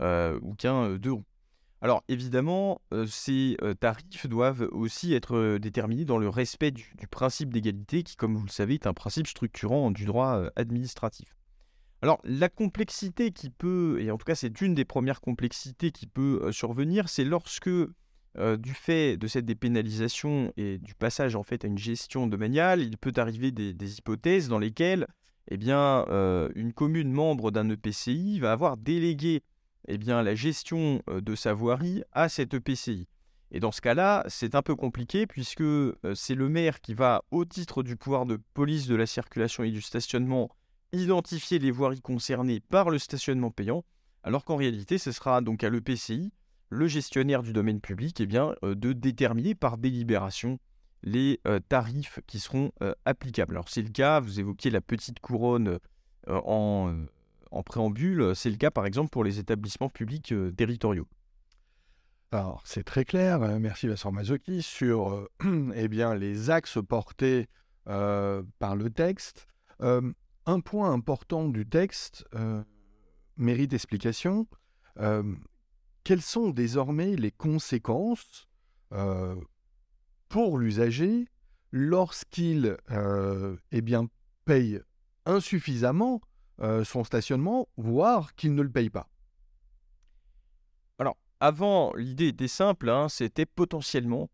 euh, 0.01 0.39
ou 0.43 0.55
qu'un 0.55 0.97
deux 0.97 1.13
roues. 1.13 1.25
Alors 1.85 2.03
évidemment, 2.09 2.81
ces 3.07 3.59
tarifs 3.79 4.27
doivent 4.27 4.67
aussi 4.73 5.13
être 5.13 5.59
déterminés 5.59 6.07
dans 6.07 6.17
le 6.17 6.31
respect 6.31 6.71
du, 6.71 6.95
principe 7.11 7.53
d'égalité 7.53 8.03
qui, 8.03 8.17
comme 8.17 8.35
vous 8.35 8.47
le 8.47 8.51
savez, 8.51 8.75
est 8.75 8.87
un 8.87 8.95
principe 8.95 9.27
structurant 9.27 9.91
du 9.91 10.07
droit 10.07 10.45
administratif. 10.57 11.37
Alors 12.01 12.21
la 12.25 12.49
complexité 12.49 13.33
qui 13.33 13.51
peut, 13.51 13.99
et 14.01 14.11
en 14.11 14.17
tout 14.17 14.25
cas 14.25 14.35
c'est 14.35 14.63
une 14.63 14.75
des 14.75 14.87
premières 14.87 15.21
complexités 15.21 15.91
qui 15.91 16.07
peut 16.07 16.51
survenir, 16.53 17.11
c'est 17.11 17.25
lorsque 17.25 17.69
du 17.69 18.75
fait 18.75 19.19
de 19.19 19.27
cette 19.27 19.45
dépénalisation 19.45 20.55
et 20.57 20.79
du 20.79 20.95
passage 20.95 21.37
en 21.37 21.43
fait 21.43 21.67
à 21.67 21.69
une 21.69 21.77
gestion 21.77 22.27
domaniale, 22.27 22.81
il 22.81 22.97
peut 22.97 23.13
arriver 23.17 23.53
des 23.53 23.99
hypothèses 23.99 24.49
dans 24.49 24.59
lesquelles 24.59 25.07
eh 25.51 25.57
bien, 25.57 26.07
euh, 26.09 26.49
une 26.55 26.73
commune 26.73 27.13
membre 27.13 27.51
d'un 27.51 27.69
EPCI 27.69 28.41
va 28.41 28.53
avoir 28.53 28.77
délégué 28.77 29.43
eh 29.89 29.99
bien, 29.99 30.23
la 30.23 30.35
gestion 30.35 31.03
euh, 31.09 31.21
de 31.21 31.35
sa 31.35 31.53
voirie 31.53 32.03
à 32.13 32.29
cet 32.29 32.55
EPCI. 32.55 33.09
Et 33.51 33.61
dans 33.61 33.73
ce 33.73 33.81
cas-là, 33.81 34.25
c'est 34.29 34.55
un 34.55 34.63
peu 34.63 34.75
compliqué 34.75 35.27
puisque 35.27 35.61
euh, 35.61 35.95
c'est 36.15 36.35
le 36.35 36.49
maire 36.49 36.81
qui 36.81 36.95
va, 36.95 37.23
au 37.31 37.45
titre 37.45 37.83
du 37.83 37.97
pouvoir 37.97 38.27
de 38.27 38.39
police 38.55 38.87
de 38.87 38.97
la 38.97 39.07
circulation 39.07 39.63
et 39.63 39.71
du 39.71 39.83
stationnement, 39.83 40.51
identifier 40.93 41.59
les 41.59 41.71
voiries 41.71 42.01
concernées 42.01 42.61
par 42.61 42.91
le 42.91 42.99
stationnement 42.99 43.51
payant, 43.51 43.85
alors 44.23 44.45
qu'en 44.45 44.57
réalité, 44.57 44.99
ce 44.99 45.13
sera 45.13 45.41
donc 45.41 45.63
à 45.65 45.71
l'EPCI, 45.71 46.33
le 46.71 46.89
gestionnaire 46.89 47.43
du 47.43 47.53
domaine 47.53 47.81
public, 47.81 48.21
eh 48.21 48.27
bien, 48.27 48.55
de 48.63 48.93
déterminer 48.93 49.55
par 49.55 49.77
délibération 49.77 50.59
les 51.05 51.41
euh, 51.47 51.61
tarifs 51.69 52.19
qui 52.27 52.41
seront 52.41 52.73
euh, 52.83 52.95
applicables. 53.05 53.55
Alors 53.55 53.69
c'est 53.69 53.83
le 53.83 53.91
cas, 53.91 54.21
vous 54.21 54.41
évoquiez 54.41 54.71
la 54.71 54.81
petite 54.81 55.21
couronne 55.21 55.79
euh, 56.29 57.07
en, 57.55 57.63
préambule, 57.63 58.35
c'est 58.35 58.51
le 58.51 58.57
cas 58.57 58.71
par 58.71 58.87
exemple 58.87 59.11
pour 59.11 59.25
les 59.25 59.39
établissements 59.39 59.89
publics 59.89 60.35
territoriaux. 60.57 61.07
Alors 62.33 62.63
c'est 62.65 62.85
très 62.85 63.05
clair, 63.05 63.39
merci 63.61 63.87
Vincent 63.87 64.11
Mazzocchi, 64.11 64.63
sur 64.63 65.29
eh 65.75 65.89
bien, 65.89 66.15
les 66.15 66.51
axes 66.51 66.79
portés 66.87 67.49
par 67.85 68.77
le 68.77 68.91
texte. 68.91 69.47
un 69.81 70.61
point 70.61 70.93
important 70.93 71.49
du 71.49 71.67
texte 71.67 72.27
mérite 73.37 73.73
explication. 73.73 74.49
quelles 76.03 76.23
sont 76.23 76.51
désormais 76.51 77.15
les 77.15 77.31
conséquences 77.31 78.49
pour 80.29 80.59
l'usager 80.59 81.29
lorsqu'il 81.71 82.77
euh, 82.91 83.57
eh 83.73 83.83
bien, 83.83 84.09
paye 84.45 84.81
insuffisamment 85.27 86.21
euh, 86.61 86.85
son 86.85 87.05
stationnement, 87.05 87.69
voire 87.77 88.35
qu'il 88.35 88.55
ne 88.55 88.63
le 88.63 88.71
paye 88.71 88.91
pas. 88.91 89.09
Alors, 90.99 91.17
avant, 91.41 91.93
l'idée 91.95 92.29
était 92.29 92.49
simple, 92.49 92.89
hein, 92.89 93.09
c'était 93.09 93.47
potentiellement 93.47 94.31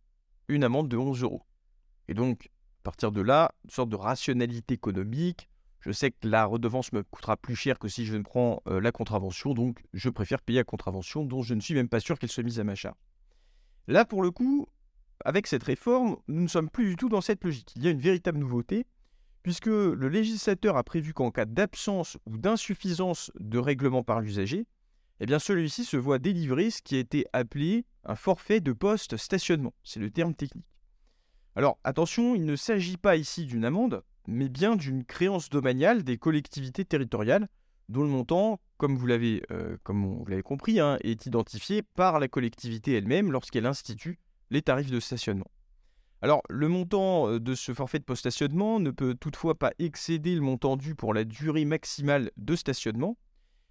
une 0.49 0.65
amende 0.65 0.89
de 0.89 0.97
11 0.97 1.23
euros. 1.23 1.43
Et 2.09 2.15
donc, 2.15 2.51
à 2.81 2.83
partir 2.83 3.13
de 3.13 3.21
là, 3.21 3.53
une 3.65 3.71
sorte 3.71 3.91
de 3.91 3.97
rationalité 3.97 4.75
économique. 4.75 5.49
Je 5.81 5.93
sais 5.93 6.11
que 6.11 6.29
la 6.29 6.45
redevance 6.45 6.93
me 6.93 7.03
coûtera 7.03 7.37
plus 7.37 7.57
cher 7.57 7.79
que 7.79 7.89
si 7.89 8.05
je 8.05 8.17
ne 8.17 8.23
prends 8.23 8.63
euh, 8.67 8.81
la 8.81 8.93
contravention, 8.93 9.55
donc 9.55 9.83
je 9.95 10.11
préfère 10.11 10.43
payer 10.43 10.59
la 10.59 10.65
contravention 10.65 11.25
dont 11.25 11.43
je 11.43 11.55
ne 11.55 11.61
suis 11.61 11.75
même 11.75 11.89
pas 11.89 12.01
sûr 12.01 12.19
qu'elle 12.19 12.31
soit 12.31 12.43
mise 12.43 12.61
à 12.61 12.65
ma 12.65 12.75
charge. 12.75 12.99
Là, 13.87 14.05
pour 14.05 14.23
le 14.23 14.31
coup, 14.31 14.67
avec 15.25 15.47
cette 15.47 15.63
réforme, 15.63 16.17
nous 16.29 16.43
ne 16.43 16.49
sommes 16.49 16.71
plus 16.71 16.91
du 16.91 16.97
tout 16.97 17.09
dans 17.09 17.21
cette 17.21 17.45
logique. 17.45 17.73
Il 17.77 17.83
y 17.83 17.89
a 17.89 17.91
une 17.91 18.01
véritable 18.01 18.39
nouveauté, 18.39 18.87
puisque 19.43 19.67
le 19.67 20.09
législateur 20.09 20.77
a 20.77 20.85
prévu 20.85 21.13
qu'en 21.13 21.31
cas 21.31 21.45
d'absence 21.45 22.19
ou 22.27 22.37
d'insuffisance 22.39 23.31
de 23.39 23.59
règlement 23.59 24.03
par 24.03 24.21
l'usager, 24.21 24.67
eh 25.21 25.39
celui-ci 25.39 25.85
se 25.85 25.97
voit 25.97 26.19
délivrer 26.19 26.71
ce 26.71 26.83
qui 26.83 26.97
a 26.97 26.99
été 26.99 27.27
appelé 27.33 27.85
un 28.05 28.15
forfait 28.15 28.61
de 28.61 28.73
poste 28.73 29.17
stationnement. 29.17 29.75
C'est 29.85 30.01
le 30.01 30.11
terme 30.11 30.35
technique. 30.35 30.67
Alors 31.57 31.79
attention, 31.85 32.35
il 32.35 32.45
ne 32.45 32.57
s'agit 32.57 32.97
pas 32.97 33.17
ici 33.17 33.45
d'une 33.45 33.65
amende, 33.65 34.03
mais 34.27 34.49
bien 34.49 34.77
d'une 34.77 35.05
créance 35.05 35.51
domaniale 35.51 36.05
des 36.05 36.17
collectivités 36.17 36.85
territoriales, 36.85 37.49
dont 37.89 38.03
le 38.03 38.09
montant, 38.09 38.61
comme 38.79 38.97
vous 38.97 39.07
l'avez 39.07 39.43
euh, 39.51 39.77
compris, 40.43 40.81
hein, 40.81 40.97
est 41.03 41.27
identifié 41.27 41.83
par 41.83 42.21
la 42.21 42.29
collectivité 42.29 42.95
elle-même 42.95 43.33
lorsqu'elle 43.33 43.67
institue 43.67 44.19
les 44.51 44.63
tarifs 44.63 44.91
de 44.91 45.01
stationnement. 45.01 45.51
Alors, 46.23 46.43
le 46.51 46.69
montant 46.69 47.29
euh, 47.29 47.41
de 47.41 47.55
ce 47.55 47.73
forfait 47.73 47.99
de 47.99 48.05
post-stationnement 48.05 48.79
ne 48.79 48.91
peut 48.91 49.15
toutefois 49.15 49.59
pas 49.59 49.73
excéder 49.79 50.35
le 50.35 50.43
montant 50.43 50.77
dû 50.77 50.95
pour 50.95 51.15
la 51.15 51.25
durée 51.25 51.65
maximale 51.65 52.31
de 52.37 52.57
stationnement. 52.57 53.17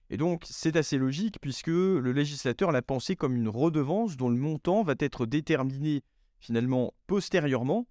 Et 0.09 0.17
donc, 0.17 0.43
c'est 0.49 0.75
assez 0.75 0.97
logique 0.97 1.37
puisque 1.39 1.67
le 1.67 2.11
législateur 2.11 2.71
l'a 2.71 2.81
pensé 2.81 3.15
comme 3.15 3.35
une 3.35 3.49
redevance 3.49 4.17
dont 4.17 4.29
le 4.29 4.37
montant 4.37 4.81
va 4.81 4.95
être 4.99 5.27
déterminé 5.27 6.01
finalement 6.39 6.93
postérieurement, 7.05 7.85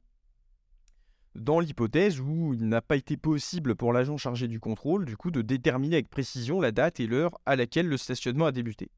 dans 1.37 1.61
l'hypothèse 1.61 2.21
où 2.21 2.55
il 2.55 2.69
n'a 2.69 2.83
pas 2.83 2.97
été 2.97 3.17
possible 3.17 3.77
pour 3.77 3.93
l'agent 3.93 4.17
chargé 4.17 4.49
du 4.49 4.59
contrôle, 4.59 5.05
du 5.05 5.17
coup, 5.17 5.31
de 5.31 5.43
déterminer 5.43 5.97
avec 5.97 6.11
précision 6.11 6.61
la 6.61 6.73
date 6.73 6.99
et 6.99 7.07
l'heure 7.07 7.39
à 7.47 7.55
laquelle 7.55 7.87
le 7.87 7.97
stationnement 7.97 8.47
a 8.47 8.53
débuté. 8.53 8.91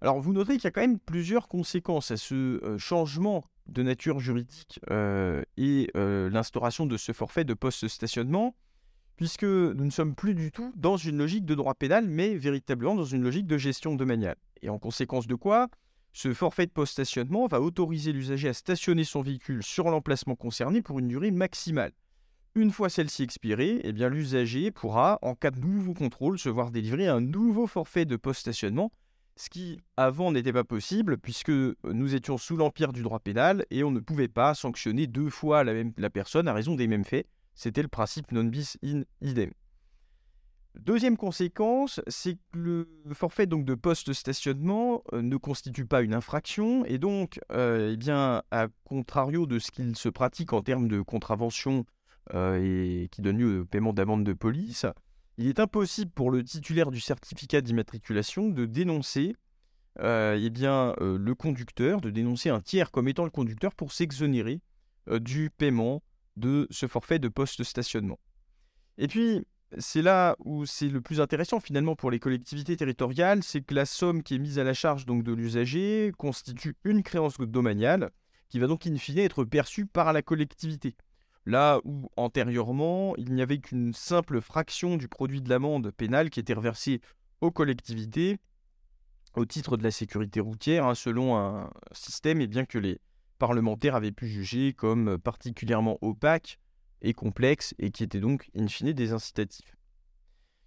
Alors 0.00 0.20
vous 0.20 0.32
noterez 0.32 0.54
qu'il 0.54 0.64
y 0.64 0.68
a 0.68 0.70
quand 0.70 0.80
même 0.80 1.00
plusieurs 1.00 1.48
conséquences 1.48 2.12
à 2.12 2.16
ce 2.16 2.34
euh, 2.34 2.78
changement 2.78 3.44
de 3.66 3.82
nature 3.82 4.20
juridique 4.20 4.80
euh, 4.90 5.42
et 5.56 5.90
euh, 5.96 6.30
l'instauration 6.30 6.86
de 6.86 6.96
ce 6.96 7.12
forfait 7.12 7.44
de 7.44 7.52
post-stationnement, 7.52 8.54
puisque 9.16 9.42
nous 9.42 9.84
ne 9.84 9.90
sommes 9.90 10.14
plus 10.14 10.34
du 10.34 10.52
tout 10.52 10.72
dans 10.76 10.96
une 10.96 11.18
logique 11.18 11.44
de 11.44 11.54
droit 11.54 11.74
pénal, 11.74 12.06
mais 12.06 12.36
véritablement 12.36 12.94
dans 12.94 13.04
une 13.04 13.22
logique 13.22 13.46
de 13.46 13.58
gestion 13.58 13.96
domaniale. 13.96 14.36
Et 14.62 14.68
en 14.68 14.78
conséquence 14.78 15.26
de 15.26 15.34
quoi, 15.34 15.68
ce 16.12 16.32
forfait 16.32 16.66
de 16.66 16.70
post-stationnement 16.70 17.48
va 17.48 17.60
autoriser 17.60 18.12
l'usager 18.12 18.48
à 18.48 18.54
stationner 18.54 19.04
son 19.04 19.20
véhicule 19.20 19.62
sur 19.64 19.90
l'emplacement 19.90 20.36
concerné 20.36 20.80
pour 20.80 21.00
une 21.00 21.08
durée 21.08 21.32
maximale. 21.32 21.92
Une 22.54 22.70
fois 22.70 22.88
celle-ci 22.88 23.24
expirée, 23.24 23.80
eh 23.84 23.92
l'usager 23.92 24.70
pourra, 24.70 25.18
en 25.22 25.34
cas 25.34 25.50
de 25.50 25.60
nouveau 25.60 25.92
contrôle, 25.92 26.38
se 26.38 26.48
voir 26.48 26.70
délivrer 26.70 27.08
un 27.08 27.20
nouveau 27.20 27.66
forfait 27.66 28.04
de 28.04 28.16
post-stationnement 28.16 28.92
ce 29.38 29.48
qui 29.48 29.80
avant 29.96 30.32
n'était 30.32 30.52
pas 30.52 30.64
possible 30.64 31.16
puisque 31.16 31.50
nous 31.50 32.14
étions 32.14 32.38
sous 32.38 32.56
l'empire 32.56 32.92
du 32.92 33.02
droit 33.02 33.20
pénal 33.20 33.64
et 33.70 33.84
on 33.84 33.90
ne 33.90 34.00
pouvait 34.00 34.28
pas 34.28 34.54
sanctionner 34.54 35.06
deux 35.06 35.30
fois 35.30 35.62
la, 35.64 35.72
même, 35.72 35.92
personne 36.12 36.48
à 36.48 36.52
raison 36.52 36.74
des 36.74 36.88
mêmes 36.88 37.04
faits. 37.04 37.26
C'était 37.54 37.82
le 37.82 37.88
principe 37.88 38.32
non 38.32 38.44
bis 38.44 38.78
in 38.84 39.02
idem. 39.20 39.52
Deuxième 40.74 41.16
conséquence, 41.16 42.00
c'est 42.06 42.34
que 42.52 42.86
le 43.06 43.14
forfait 43.14 43.46
donc 43.46 43.64
de 43.64 43.74
post-stationnement 43.74 45.02
euh, 45.12 45.22
ne 45.22 45.36
constitue 45.36 45.86
pas 45.86 46.02
une 46.02 46.14
infraction 46.14 46.84
et 46.84 46.98
donc, 46.98 47.40
euh, 47.50 47.92
eh 47.92 47.96
bien, 47.96 48.42
à 48.50 48.68
contrario 48.84 49.46
de 49.46 49.58
ce 49.58 49.72
qu'il 49.72 49.96
se 49.96 50.08
pratique 50.08 50.52
en 50.52 50.62
termes 50.62 50.86
de 50.86 51.00
contravention 51.00 51.84
euh, 52.34 53.02
et 53.02 53.08
qui 53.08 53.22
donne 53.22 53.38
lieu 53.38 53.60
au 53.60 53.64
paiement 53.64 53.92
d'amende 53.92 54.22
de 54.24 54.32
police, 54.32 54.86
il 55.38 55.46
est 55.46 55.60
impossible 55.60 56.10
pour 56.10 56.30
le 56.32 56.42
titulaire 56.42 56.90
du 56.90 57.00
certificat 57.00 57.60
d'immatriculation 57.60 58.48
de 58.48 58.66
dénoncer 58.66 59.36
euh, 60.00 60.36
eh 60.36 60.64
euh, 60.64 61.16
le 61.18 61.34
conducteur, 61.34 62.00
de 62.00 62.10
dénoncer 62.10 62.50
un 62.50 62.60
tiers 62.60 62.90
comme 62.90 63.08
étant 63.08 63.24
le 63.24 63.30
conducteur 63.30 63.74
pour 63.74 63.92
s'exonérer 63.92 64.60
euh, 65.08 65.20
du 65.20 65.50
paiement 65.50 66.02
de 66.36 66.66
ce 66.70 66.86
forfait 66.86 67.20
de 67.20 67.28
post-stationnement. 67.28 68.18
Et 68.96 69.06
puis, 69.06 69.44
c'est 69.78 70.02
là 70.02 70.36
où 70.44 70.66
c'est 70.66 70.88
le 70.88 71.00
plus 71.00 71.20
intéressant 71.20 71.60
finalement 71.60 71.94
pour 71.94 72.10
les 72.10 72.18
collectivités 72.18 72.76
territoriales, 72.76 73.44
c'est 73.44 73.60
que 73.60 73.74
la 73.74 73.86
somme 73.86 74.24
qui 74.24 74.34
est 74.34 74.38
mise 74.38 74.58
à 74.58 74.64
la 74.64 74.74
charge 74.74 75.06
donc 75.06 75.22
de 75.22 75.32
l'usager 75.32 76.12
constitue 76.18 76.74
une 76.84 77.02
créance 77.04 77.38
domaniale 77.38 78.10
qui 78.48 78.58
va 78.58 78.66
donc 78.66 78.86
in 78.86 78.96
fine 78.96 79.18
être 79.18 79.44
perçue 79.44 79.86
par 79.86 80.12
la 80.12 80.22
collectivité. 80.22 80.96
Là 81.48 81.80
où 81.84 82.10
antérieurement, 82.18 83.16
il 83.16 83.32
n'y 83.32 83.40
avait 83.40 83.56
qu'une 83.56 83.94
simple 83.94 84.42
fraction 84.42 84.98
du 84.98 85.08
produit 85.08 85.40
de 85.40 85.48
l'amende 85.48 85.90
pénale 85.92 86.28
qui 86.28 86.40
était 86.40 86.52
reversée 86.52 87.00
aux 87.40 87.50
collectivités 87.50 88.36
au 89.34 89.46
titre 89.46 89.78
de 89.78 89.82
la 89.82 89.90
sécurité 89.90 90.40
routière, 90.40 90.84
hein, 90.84 90.94
selon 90.94 91.38
un 91.38 91.70
système 91.92 92.42
et 92.42 92.46
bien 92.46 92.66
que 92.66 92.76
les 92.76 93.00
parlementaires 93.38 93.94
avaient 93.94 94.12
pu 94.12 94.28
juger 94.28 94.74
comme 94.74 95.16
particulièrement 95.16 95.96
opaque 96.02 96.58
et 97.00 97.14
complexe 97.14 97.74
et 97.78 97.92
qui 97.92 98.02
était 98.02 98.20
donc 98.20 98.50
in 98.54 98.66
fine 98.66 98.92
des 98.92 99.14
incitatifs. 99.14 99.74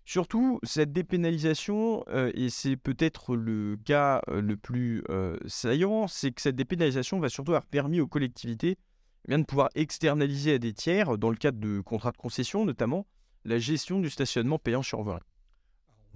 Surtout, 0.03 0.59
cette 0.63 0.91
dépénalisation, 0.91 2.03
euh, 2.07 2.31
et 2.33 2.49
c'est 2.49 2.75
peut-être 2.75 3.35
le 3.35 3.77
cas 3.85 4.23
euh, 4.29 4.41
le 4.41 4.57
plus 4.57 5.03
euh, 5.11 5.37
saillant, 5.45 6.07
c'est 6.07 6.31
que 6.31 6.41
cette 6.41 6.55
dépénalisation 6.55 7.19
va 7.19 7.29
surtout 7.29 7.51
avoir 7.51 7.67
permis 7.67 8.01
aux 8.01 8.07
collectivités 8.07 8.79
vient 9.27 9.39
de 9.39 9.45
pouvoir 9.45 9.69
externaliser 9.75 10.53
à 10.53 10.59
des 10.59 10.73
tiers, 10.73 11.17
dans 11.17 11.29
le 11.29 11.35
cadre 11.35 11.59
de 11.59 11.81
contrats 11.81 12.11
de 12.11 12.17
concession 12.17 12.65
notamment, 12.65 13.05
la 13.45 13.59
gestion 13.59 13.99
du 13.99 14.09
stationnement 14.09 14.59
payant 14.59 14.83
sur 14.83 15.01
voirie. 15.01 15.21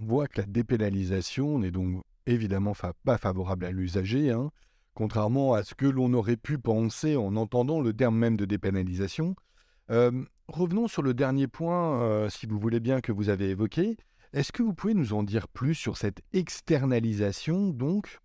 On 0.00 0.06
voit 0.06 0.28
que 0.28 0.40
la 0.40 0.46
dépénalisation 0.46 1.58
n'est 1.58 1.70
donc 1.70 2.02
évidemment 2.26 2.74
pas 3.04 3.18
favorable 3.18 3.64
à 3.64 3.70
l'usager, 3.70 4.30
hein, 4.30 4.50
contrairement 4.94 5.54
à 5.54 5.62
ce 5.62 5.74
que 5.74 5.86
l'on 5.86 6.12
aurait 6.12 6.36
pu 6.36 6.58
penser 6.58 7.16
en 7.16 7.36
entendant 7.36 7.80
le 7.80 7.92
terme 7.92 8.16
même 8.16 8.36
de 8.36 8.44
dépénalisation. 8.44 9.36
Euh, 9.90 10.24
revenons 10.48 10.88
sur 10.88 11.02
le 11.02 11.14
dernier 11.14 11.46
point, 11.46 12.00
euh, 12.02 12.28
si 12.28 12.46
vous 12.46 12.58
voulez 12.58 12.80
bien, 12.80 13.00
que 13.00 13.12
vous 13.12 13.28
avez 13.28 13.50
évoqué. 13.50 13.96
Est-ce 14.32 14.52
que 14.52 14.62
vous 14.62 14.74
pouvez 14.74 14.94
nous 14.94 15.12
en 15.12 15.22
dire 15.22 15.48
plus 15.48 15.74
sur 15.74 15.96
cette 15.96 16.20
externalisation, 16.32 17.68
donc, 17.68 18.18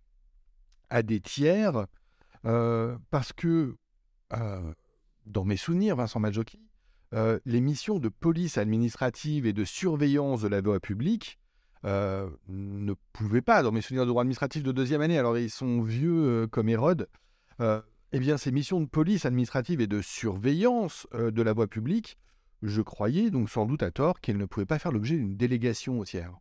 à 0.90 1.02
des 1.02 1.20
tiers 1.20 1.86
euh, 2.44 2.98
Parce 3.10 3.32
que 3.32 3.76
dans 5.26 5.44
mes 5.44 5.56
souvenirs, 5.56 5.96
Vincent 5.96 6.20
Maggiocchi, 6.20 6.60
euh, 7.14 7.38
les 7.44 7.60
missions 7.60 7.98
de 7.98 8.08
police 8.08 8.56
administrative 8.56 9.46
et 9.46 9.52
de 9.52 9.64
surveillance 9.64 10.42
de 10.42 10.48
la 10.48 10.60
voie 10.60 10.80
publique 10.80 11.38
euh, 11.84 12.30
ne 12.48 12.94
pouvaient 13.12 13.42
pas, 13.42 13.62
dans 13.62 13.72
mes 13.72 13.82
souvenirs 13.82 14.04
de 14.04 14.08
droit 14.08 14.22
administratif 14.22 14.62
de 14.62 14.72
deuxième 14.72 15.02
année, 15.02 15.18
alors 15.18 15.36
ils 15.36 15.50
sont 15.50 15.82
vieux 15.82 16.46
comme 16.50 16.68
Hérode, 16.68 17.08
eh 17.60 18.18
bien 18.18 18.36
ces 18.36 18.50
missions 18.50 18.80
de 18.80 18.86
police 18.86 19.26
administrative 19.26 19.80
et 19.80 19.86
de 19.86 20.00
surveillance 20.00 21.06
de 21.12 21.42
la 21.42 21.52
voie 21.52 21.66
publique, 21.66 22.16
je 22.62 22.80
croyais 22.80 23.30
donc 23.30 23.50
sans 23.50 23.66
doute 23.66 23.82
à 23.82 23.90
tort 23.90 24.20
qu'elles 24.20 24.38
ne 24.38 24.46
pouvaient 24.46 24.66
pas 24.66 24.78
faire 24.78 24.92
l'objet 24.92 25.16
d'une 25.16 25.36
délégation 25.36 25.98
au 25.98 26.04
tiers. 26.04 26.32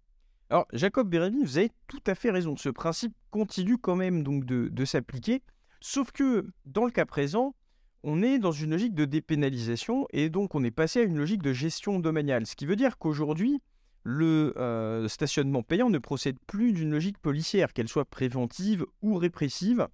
Alors 0.50 0.68
Jacob 0.74 1.10
Bérémy, 1.10 1.44
vous 1.44 1.58
avez 1.58 1.72
tout 1.88 2.02
à 2.08 2.16
fait 2.16 2.30
raison. 2.30 2.56
Ce 2.56 2.70
principe 2.70 3.14
continue 3.30 3.78
quand 3.78 3.96
même 3.96 4.24
donc 4.24 4.46
de 4.46 4.86
s'appliquer, 4.86 5.42
sauf 5.80 6.12
que 6.12 6.46
dans 6.66 6.86
le 6.86 6.92
cas 6.92 7.06
présent, 7.06 7.56
on 8.04 8.24
est 8.24 8.40
dans 8.40 8.52
une 8.52 8.72
logique 8.72 8.96
de 8.96 9.06
dépénalisation 9.06 10.08
et 10.12 10.30
donc 10.30 10.56
on 10.56 10.64
est 10.64 10.72
passé 10.72 11.02
à 11.02 11.04
une 11.04 11.18
logique 11.18 11.44
de 11.44 11.54
gestion 11.54 12.00
domaniale. 12.00 12.46
Ce 12.46 12.56
qui 12.56 12.66
veut 12.66 12.76
dire 12.76 12.98
qu'aujourd'hui, 12.98 13.62
le 14.04 14.54
euh, 14.58 15.08
stationnement 15.08 15.62
payant 15.62 15.90
ne 15.90 16.00
procède 16.00 16.38
plus 16.48 16.74
d'une 16.74 16.92
logique 16.92 17.20
policière, 17.20 17.74
qu'elle 17.74 17.88
soit 17.88 18.06
préventive 18.06 18.86
ou 19.02 19.16
répressive. 19.16 19.88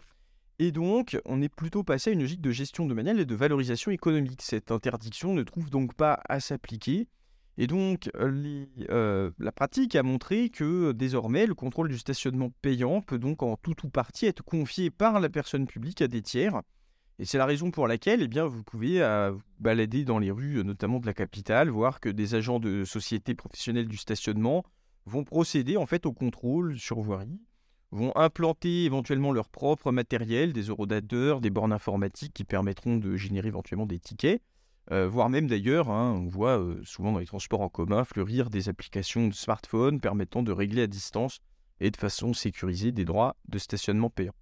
Et 0.59 0.71
donc, 0.71 1.19
on 1.25 1.41
est 1.41 1.53
plutôt 1.53 1.83
passé 1.83 2.09
à 2.09 2.13
une 2.13 2.21
logique 2.21 2.41
de 2.41 2.51
gestion 2.51 2.85
domaniale 2.85 3.19
et 3.19 3.25
de 3.25 3.35
valorisation 3.35 3.91
économique. 3.91 4.41
Cette 4.41 4.71
interdiction 4.71 5.33
ne 5.33 5.43
trouve 5.43 5.69
donc 5.69 5.93
pas 5.93 6.19
à 6.29 6.39
s'appliquer. 6.39 7.07
Et 7.59 7.67
donc, 7.67 8.09
euh, 8.15 9.31
la 9.37 9.51
pratique 9.51 9.95
a 9.95 10.03
montré 10.03 10.49
que 10.49 10.93
désormais, 10.93 11.45
le 11.45 11.55
contrôle 11.55 11.89
du 11.89 11.97
stationnement 11.97 12.51
payant 12.61 13.01
peut 13.01 13.19
donc 13.19 13.43
en 13.43 13.57
tout 13.57 13.75
ou 13.83 13.89
partie 13.89 14.27
être 14.27 14.43
confié 14.43 14.89
par 14.89 15.19
la 15.19 15.29
personne 15.29 15.67
publique 15.67 16.01
à 16.01 16.07
des 16.07 16.21
tiers 16.21 16.61
et 17.19 17.25
c'est 17.25 17.37
la 17.37 17.45
raison 17.45 17.71
pour 17.71 17.87
laquelle 17.87 18.21
eh 18.21 18.27
bien, 18.27 18.45
vous 18.45 18.63
pouvez 18.63 19.01
euh, 19.01 19.33
balader 19.59 20.05
dans 20.05 20.19
les 20.19 20.31
rues, 20.31 20.63
notamment 20.63 20.99
de 20.99 21.05
la 21.05 21.13
capitale, 21.13 21.69
voir 21.69 21.99
que 21.99 22.09
des 22.09 22.35
agents 22.35 22.59
de 22.59 22.85
sociétés 22.85 23.33
professionnelles 23.33 23.87
du 23.87 23.97
stationnement 23.97 24.63
vont 25.05 25.23
procéder 25.23 25.77
en 25.77 25.85
fait 25.85 26.05
au 26.05 26.13
contrôle 26.13 26.77
sur 26.77 26.99
voirie, 26.99 27.41
vont 27.91 28.15
implanter 28.15 28.83
éventuellement 28.83 29.31
leur 29.31 29.49
propre 29.49 29.91
matériel, 29.91 30.53
des 30.53 30.63
eurodateurs, 30.63 31.41
des 31.41 31.49
bornes 31.49 31.73
informatiques 31.73 32.33
qui 32.33 32.43
permettront 32.43 32.97
de 32.97 33.15
générer 33.15 33.47
éventuellement 33.47 33.85
des 33.85 33.99
tickets, 33.99 34.41
euh, 34.91 35.07
voire 35.07 35.29
même 35.29 35.47
d'ailleurs, 35.47 35.89
hein, 35.89 36.13
on 36.13 36.27
voit 36.27 36.59
euh, 36.59 36.81
souvent 36.83 37.11
dans 37.11 37.19
les 37.19 37.25
transports 37.25 37.61
en 37.61 37.69
commun 37.69 38.05
fleurir 38.05 38.49
des 38.49 38.69
applications 38.69 39.27
de 39.27 39.33
smartphone 39.33 39.99
permettant 39.99 40.43
de 40.43 40.51
régler 40.51 40.83
à 40.83 40.87
distance 40.87 41.39
et 41.79 41.91
de 41.91 41.97
façon 41.97 42.33
sécurisée 42.33 42.91
des 42.91 43.03
droits 43.03 43.35
de 43.49 43.57
stationnement 43.57 44.09
payant. 44.09 44.33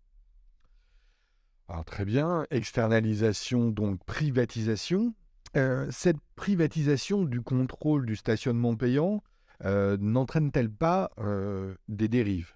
Alors 1.68 1.84
très 1.84 2.06
bien, 2.06 2.46
externalisation, 2.52 3.72
donc 3.72 4.04
privatisation. 4.06 5.16
Euh, 5.58 5.88
cette 5.90 6.20
privatisation 6.36 7.24
du 7.24 7.42
contrôle 7.42 8.06
du 8.06 8.16
stationnement 8.16 8.76
payant 8.76 9.24
euh, 9.64 9.98
n'entraîne-t-elle 10.00 10.70
pas 10.70 11.12
euh, 11.18 11.76
des 11.88 12.08
dérives, 12.08 12.56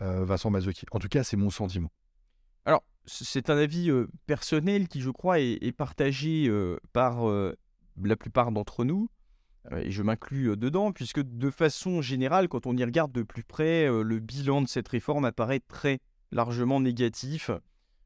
Vincent 0.00 0.50
Mazzocchi 0.50 0.84
En 0.92 0.98
tout 0.98 1.08
cas, 1.08 1.24
c'est 1.24 1.36
mon 1.36 1.50
sentiment. 1.50 1.90
Alors, 2.66 2.84
c'est 3.06 3.48
un 3.48 3.56
avis 3.56 3.90
personnel 4.26 4.86
qui, 4.86 5.00
je 5.00 5.10
crois, 5.10 5.40
est, 5.40 5.72
partagé 5.72 6.50
par 6.92 7.24
la 8.02 8.16
plupart 8.16 8.52
d'entre 8.52 8.84
nous, 8.84 9.08
et 9.74 9.90
je 9.90 10.02
m'inclus 10.02 10.58
dedans, 10.58 10.92
puisque 10.92 11.22
de 11.22 11.50
façon 11.50 12.02
générale, 12.02 12.48
quand 12.48 12.66
on 12.66 12.76
y 12.76 12.84
regarde 12.84 13.12
de 13.12 13.22
plus 13.22 13.44
près, 13.44 13.86
le 13.86 14.18
bilan 14.18 14.60
de 14.60 14.68
cette 14.68 14.88
réforme 14.88 15.24
apparaît 15.24 15.60
très 15.60 16.00
largement 16.32 16.80
négatif, 16.80 17.50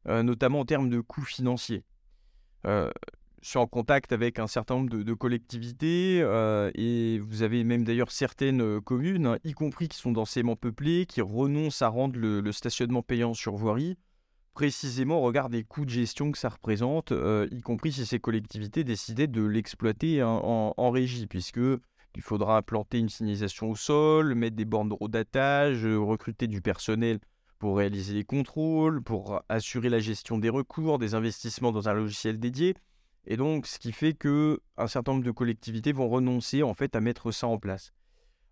notamment 0.06 0.60
en 0.60 0.64
termes 0.64 0.88
de 0.88 1.00
coûts 1.00 1.24
financiers. 1.24 1.84
Je 3.42 3.50
suis 3.50 3.58
en 3.58 3.66
contact 3.66 4.12
avec 4.12 4.40
un 4.40 4.48
certain 4.48 4.74
nombre 4.74 4.90
de, 4.90 5.14
collectivités 5.14 6.20
euh, 6.22 6.70
et 6.74 7.20
vous 7.20 7.42
avez 7.42 7.62
même 7.62 7.84
d'ailleurs 7.84 8.10
certaines 8.10 8.60
euh, 8.60 8.80
communes, 8.80 9.26
hein, 9.26 9.38
y 9.44 9.52
compris 9.52 9.88
qui 9.88 9.96
sont 9.96 10.10
densément 10.10 10.56
peuplées, 10.56 11.06
qui 11.06 11.20
renoncent 11.20 11.82
à 11.82 11.88
rendre 11.88 12.18
le, 12.18 12.50
stationnement 12.50 13.02
payant 13.02 13.34
sur 13.34 13.54
voirie, 13.54 13.96
précisément 14.54 15.18
au 15.18 15.22
regard 15.22 15.50
des 15.50 15.62
coûts 15.62 15.84
de 15.84 15.90
gestion 15.90 16.32
que 16.32 16.38
ça 16.38 16.48
représente, 16.48 17.12
euh, 17.12 17.46
y 17.52 17.60
compris 17.60 17.92
si 17.92 18.04
ces 18.06 18.18
collectivités 18.18 18.82
décidaient 18.82 19.28
de 19.28 19.44
l'exploiter 19.44 20.22
en, 20.24 20.74
en, 20.76 20.90
régie, 20.90 21.28
puisque 21.28 21.60
il 22.16 22.22
faudra 22.22 22.56
implanter 22.56 22.98
une 22.98 23.08
signalisation 23.08 23.70
au 23.70 23.76
sol, 23.76 24.34
mettre 24.34 24.56
des 24.56 24.64
bornes 24.64 24.88
de 24.88 24.94
rodatage, 24.94 25.86
recruter 25.86 26.48
du 26.48 26.60
personnel 26.60 27.20
pour 27.58 27.78
réaliser 27.78 28.14
les 28.14 28.24
contrôles, 28.24 29.02
pour 29.02 29.42
assurer 29.48 29.88
la 29.88 29.98
gestion 29.98 30.38
des 30.38 30.48
recours, 30.48 30.98
des 30.98 31.14
investissements 31.14 31.72
dans 31.72 31.88
un 31.88 31.94
logiciel 31.94 32.38
dédié. 32.38 32.74
Et 33.26 33.36
donc, 33.36 33.66
ce 33.66 33.78
qui 33.78 33.92
fait 33.92 34.14
que 34.14 34.60
un 34.76 34.86
certain 34.86 35.12
nombre 35.12 35.24
de 35.24 35.30
collectivités 35.30 35.92
vont 35.92 36.08
renoncer 36.08 36.62
en 36.62 36.74
fait 36.74 36.96
à 36.96 37.00
mettre 37.00 37.30
ça 37.30 37.46
en 37.46 37.58
place. 37.58 37.92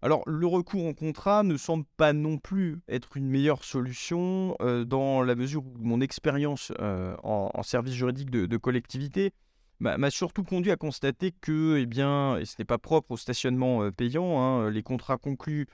Alors, 0.03 0.23
le 0.27 0.47
recours 0.47 0.87
en 0.87 0.93
contrat 0.93 1.43
ne 1.43 1.57
semble 1.57 1.87
pas 1.97 2.13
non 2.13 2.37
plus 2.37 2.81
être 2.87 3.17
une 3.17 3.29
meilleure 3.29 3.65
solution 3.65 4.55
euh, 4.61 4.85
dans 4.85 5.23
la 5.23 5.35
mesure 5.35 5.65
où 5.65 5.73
mon 5.79 6.01
expérience 6.01 6.73
euh, 6.81 7.17
en, 7.23 7.63
service 7.63 7.95
juridique 7.95 8.31
de, 8.31 8.57
collectivité 8.59 9.33
m'a 9.81 10.11
surtout 10.11 10.45
conduit 10.45 10.71
à 10.71 10.77
constater 10.77 11.33
que, 11.33 11.79
eh 11.79 11.87
bien, 11.87 12.39
et 12.39 12.45
ce 12.45 12.57
n'est 12.59 12.65
pas 12.65 12.79
propre 12.79 13.13
au 13.13 13.17
stationnement 13.17 13.83
euh, 13.83 13.91
payant, 13.91 14.41
hein, 14.41 14.71
les 14.71 14.83
contrats 14.83 15.19
conclus 15.19 15.67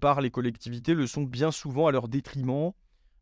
par 0.00 0.20
les 0.20 0.30
collectivités 0.30 0.94
le 0.94 1.06
sont 1.06 1.22
bien 1.22 1.50
souvent 1.50 1.86
à 1.86 1.92
leur 1.92 2.08
détriment 2.08 2.72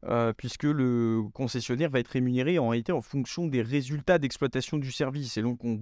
euh, 0.07 0.35
puisque 0.37 0.65
le 0.65 1.23
concessionnaire 1.33 1.89
va 1.89 1.99
être 1.99 2.09
rémunéré 2.09 2.59
en 2.59 2.69
réalité 2.69 2.93
en 2.93 3.01
fonction 3.01 3.47
des 3.47 3.63
résultats 3.63 4.19
d'exploitation 4.19 4.77
du 4.77 4.93
service. 4.93 5.39
Et 5.39 5.43
donc 5.43 5.65
on, 5.65 5.79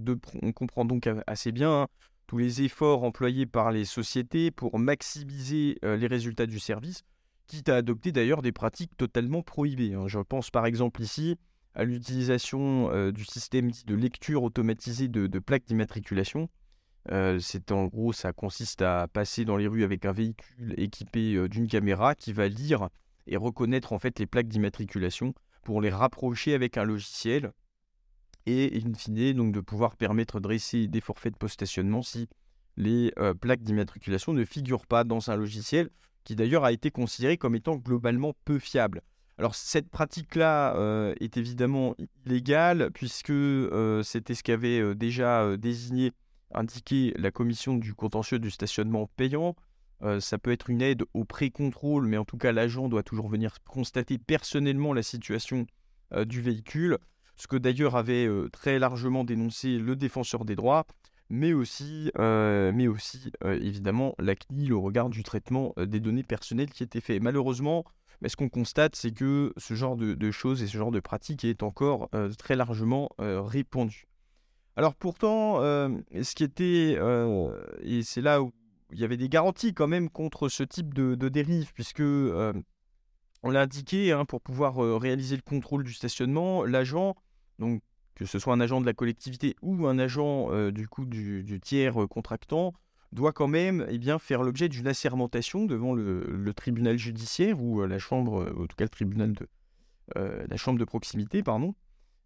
comprend 0.53 0.85
donc 0.85 1.09
assez 1.27 1.51
bien 1.51 1.81
hein, 1.81 1.87
tous 2.27 2.37
les 2.37 2.61
efforts 2.61 3.03
employés 3.03 3.45
par 3.45 3.71
les 3.71 3.83
sociétés 3.83 4.49
pour 4.49 4.79
maximiser 4.79 5.77
euh, 5.83 5.97
les 5.97 6.07
résultats 6.07 6.45
du 6.45 6.59
service, 6.59 7.01
quitte 7.47 7.67
à 7.67 7.75
adopter 7.75 8.13
d'ailleurs 8.13 8.41
des 8.41 8.53
pratiques 8.53 8.95
totalement 8.95 9.41
prohibées. 9.41 9.93
Hein. 9.93 10.07
Je 10.07 10.19
pense 10.19 10.49
par 10.51 10.65
exemple 10.65 11.01
ici 11.01 11.35
à 11.75 11.83
l'utilisation 11.83 12.91
euh, 12.91 13.11
du 13.11 13.25
système 13.25 13.71
de 13.85 13.95
lecture 13.95 14.43
automatisée 14.43 15.09
de, 15.09 15.27
de 15.27 15.39
plaques 15.39 15.65
d'immatriculation. 15.65 16.49
C'est 17.09 17.71
en 17.71 17.85
gros, 17.85 18.13
ça 18.13 18.33
consiste 18.33 18.81
à 18.81 19.07
passer 19.07 19.45
dans 19.45 19.57
les 19.57 19.67
rues 19.67 19.83
avec 19.83 20.05
un 20.05 20.11
véhicule 20.11 20.73
équipé 20.77 21.47
d'une 21.49 21.67
caméra 21.67 22.15
qui 22.15 22.33
va 22.33 22.47
lire 22.47 22.89
et 23.27 23.37
reconnaître 23.37 23.93
en 23.93 23.99
fait 23.99 24.19
les 24.19 24.25
plaques 24.25 24.47
d'immatriculation 24.47 25.33
pour 25.63 25.81
les 25.81 25.89
rapprocher 25.89 26.53
avec 26.53 26.77
un 26.77 26.83
logiciel 26.83 27.51
et 28.45 28.81
in 28.85 28.93
fine 28.93 29.33
donc 29.33 29.53
de 29.53 29.61
pouvoir 29.61 29.95
permettre 29.95 30.39
de 30.39 30.43
dresser 30.43 30.87
des 30.87 31.01
forfaits 31.01 31.33
de 31.33 31.37
post-stationnement 31.37 32.01
si 32.01 32.27
les 32.75 33.13
plaques 33.39 33.63
d'immatriculation 33.63 34.33
ne 34.33 34.43
figurent 34.43 34.87
pas 34.87 35.03
dans 35.03 35.29
un 35.29 35.35
logiciel 35.35 35.89
qui 36.23 36.35
d'ailleurs 36.35 36.63
a 36.63 36.71
été 36.71 36.89
considéré 36.91 37.37
comme 37.37 37.55
étant 37.55 37.75
globalement 37.75 38.33
peu 38.45 38.59
fiable. 38.59 39.01
Alors 39.37 39.55
cette 39.55 39.89
pratique-là 39.89 41.13
est 41.19 41.37
évidemment 41.37 41.95
illégale 42.25 42.91
puisque 42.93 43.33
c'était 44.03 44.35
ce 44.35 44.43
qu'avait 44.43 44.95
déjà 44.95 45.55
désigné, 45.57 46.11
indiqué 46.53 47.13
la 47.17 47.31
commission 47.31 47.75
du 47.75 47.93
contentieux 47.93 48.39
du 48.39 48.51
stationnement 48.51 49.09
payant, 49.15 49.55
euh, 50.03 50.19
ça 50.19 50.37
peut 50.37 50.51
être 50.51 50.69
une 50.69 50.81
aide 50.81 51.03
au 51.13 51.23
pré-contrôle, 51.23 52.07
mais 52.07 52.17
en 52.17 52.25
tout 52.25 52.37
cas, 52.37 52.51
l'agent 52.51 52.89
doit 52.89 53.03
toujours 53.03 53.29
venir 53.29 53.57
constater 53.63 54.17
personnellement 54.17 54.93
la 54.93 55.03
situation 55.03 55.65
euh, 56.13 56.25
du 56.25 56.41
véhicule, 56.41 56.97
ce 57.35 57.47
que 57.47 57.55
d'ailleurs 57.55 57.95
avait 57.95 58.25
euh, 58.27 58.49
très 58.49 58.79
largement 58.79 59.23
dénoncé 59.23 59.77
le 59.77 59.95
défenseur 59.95 60.43
des 60.45 60.55
droits, 60.55 60.85
mais 61.29 61.53
aussi, 61.53 62.11
mais 62.19 62.87
aussi 62.87 63.31
évidemment 63.43 64.13
la 64.19 64.35
CNIL 64.35 64.71
au 64.71 64.81
regard 64.81 65.09
du 65.09 65.23
traitement 65.23 65.73
des 65.77 65.99
données 65.99 66.21
personnelles 66.21 66.69
qui 66.69 66.83
étaient 66.83 67.01
fait. 67.01 67.19
Malheureusement, 67.19 67.85
ce 68.27 68.35
qu'on 68.35 68.49
constate, 68.49 68.95
c'est 68.95 69.13
que 69.13 69.51
ce 69.57 69.73
genre 69.73 69.95
de, 69.95 70.31
choses 70.31 70.61
et 70.61 70.67
ce 70.67 70.77
genre 70.77 70.91
de 70.91 70.99
pratique 70.99 71.43
est 71.43 71.63
encore 71.63 72.09
très 72.37 72.55
largement 72.55 73.09
répandu. 73.17 74.05
Alors 74.75 74.95
pourtant, 74.95 75.59
ce 75.59 76.35
qui 76.35 76.43
était, 76.43 76.97
et 77.83 78.03
c'est 78.03 78.21
là 78.21 78.41
où 78.41 78.51
il 78.93 78.99
y 78.99 79.03
avait 79.03 79.17
des 79.17 79.29
garanties 79.29 79.73
quand 79.73 79.87
même 79.87 80.09
contre 80.09 80.49
ce 80.49 80.63
type 80.63 80.93
de, 80.93 81.29
dérive, 81.29 81.73
puisque 81.73 81.99
euh, 81.99 82.53
on 83.41 83.49
l'a 83.49 83.61
indiqué, 83.61 84.11
hein, 84.11 84.25
pour 84.25 84.41
pouvoir 84.41 84.83
euh, 84.83 84.97
réaliser 84.97 85.35
le 85.35 85.41
contrôle 85.41 85.83
du 85.83 85.93
stationnement, 85.93 86.63
l'agent, 86.63 87.15
donc 87.59 87.81
que 88.15 88.25
ce 88.25 88.37
soit 88.37 88.53
un 88.53 88.59
agent 88.59 88.79
de 88.79 88.85
la 88.85 88.93
collectivité 88.93 89.55
ou 89.63 89.87
un 89.87 89.97
agent 89.97 90.51
euh, 90.51 90.71
du 90.71 90.87
coup 90.87 91.05
du, 91.05 91.59
tiers 91.59 91.95
contractant, 92.09 92.73
doit 93.11 93.31
quand 93.31 93.47
même 93.47 93.85
eh 93.89 93.97
bien, 93.97 94.19
faire 94.19 94.43
l'objet 94.43 94.69
d'une 94.69 94.87
assermentation 94.87 95.65
devant 95.65 95.93
le, 95.93 96.51
tribunal 96.55 96.97
judiciaire 96.97 97.61
ou 97.61 97.83
la 97.85 97.99
chambre, 97.99 98.53
en 98.57 98.67
tout 98.67 98.75
cas 98.75 98.85
le 98.85 98.89
tribunal 98.89 99.33
de 99.33 99.47
la 100.15 100.57
chambre 100.57 100.79
de 100.79 100.85
proximité, 100.85 101.41
pardon. 101.43 101.73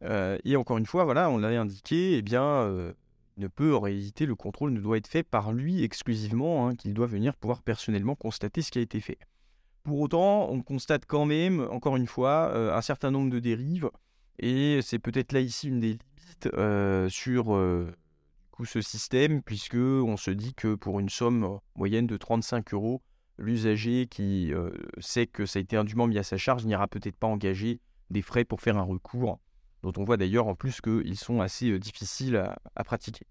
Et 0.01 0.55
encore 0.55 0.77
une 0.77 0.86
fois, 0.86 1.03
voilà, 1.03 1.29
on 1.29 1.38
l'avait 1.38 1.57
indiqué, 1.57 2.17
eh 2.17 2.21
bien, 2.21 2.93
ne 3.38 3.47
peut 3.47 3.75
en 3.75 3.79
réalité, 3.79 4.25
le 4.25 4.36
contrôle 4.36 4.71
ne 4.71 4.79
doit 4.79 4.97
être 4.97 5.07
fait 5.07 5.23
par 5.23 5.53
lui 5.53 5.83
exclusivement, 5.83 6.67
hein, 6.67 6.75
qu'il 6.75 6.93
doit 6.93 7.07
venir 7.07 7.36
pouvoir 7.36 7.62
personnellement 7.62 8.15
constater 8.15 8.62
ce 8.62 8.71
qui 8.71 8.79
a 8.79 8.81
été 8.81 8.99
fait. 8.99 9.19
Pour 9.83 9.99
autant, 10.01 10.49
on 10.49 10.62
constate 10.62 11.05
quand 11.05 11.25
même, 11.25 11.62
encore 11.71 11.95
une 11.95 12.07
fois, 12.07 12.51
euh, 12.53 12.75
un 12.75 12.81
certain 12.81 13.12
nombre 13.12 13.29
de 13.29 13.39
dérives, 13.39 13.89
et 14.39 14.81
c'est 14.81 14.99
peut-être 14.99 15.31
là 15.31 15.39
ici 15.39 15.69
une 15.69 15.79
des 15.79 15.88
limites 15.88 16.49
euh, 16.53 17.07
sur 17.10 17.55
euh, 17.55 17.91
ce 18.65 18.81
système, 18.81 19.41
puisque 19.41 19.75
on 19.75 20.17
se 20.17 20.31
dit 20.31 20.53
que 20.53 20.75
pour 20.75 20.99
une 20.99 21.10
somme 21.10 21.60
moyenne 21.75 22.07
de 22.07 22.17
35 22.17 22.73
euros, 22.73 23.01
l'usager 23.38 24.07
qui 24.07 24.51
sait 24.99 25.27
que 25.27 25.45
ça 25.45 25.60
a 25.60 25.62
été 25.62 25.77
indûment 25.77 26.07
mis 26.07 26.17
à 26.17 26.23
sa 26.23 26.38
charge 26.38 26.65
n'ira 26.65 26.88
peut-être 26.88 27.15
pas 27.15 27.27
engager 27.27 27.79
des 28.10 28.23
frais 28.23 28.45
pour 28.45 28.62
faire 28.62 28.77
un 28.77 28.81
recours 28.81 29.39
dont 29.84 29.94
on 29.98 30.04
voit 30.04 30.18
d'ailleurs 30.18 30.48
en 30.48 30.56
plus 30.56 30.82
qu'ils 30.82 31.18
sont 31.18 31.42
assez 31.42 31.72
euh, 31.72 31.80
difficiles 31.80 32.36
à, 32.76 32.84
pratiquer. 32.84 33.26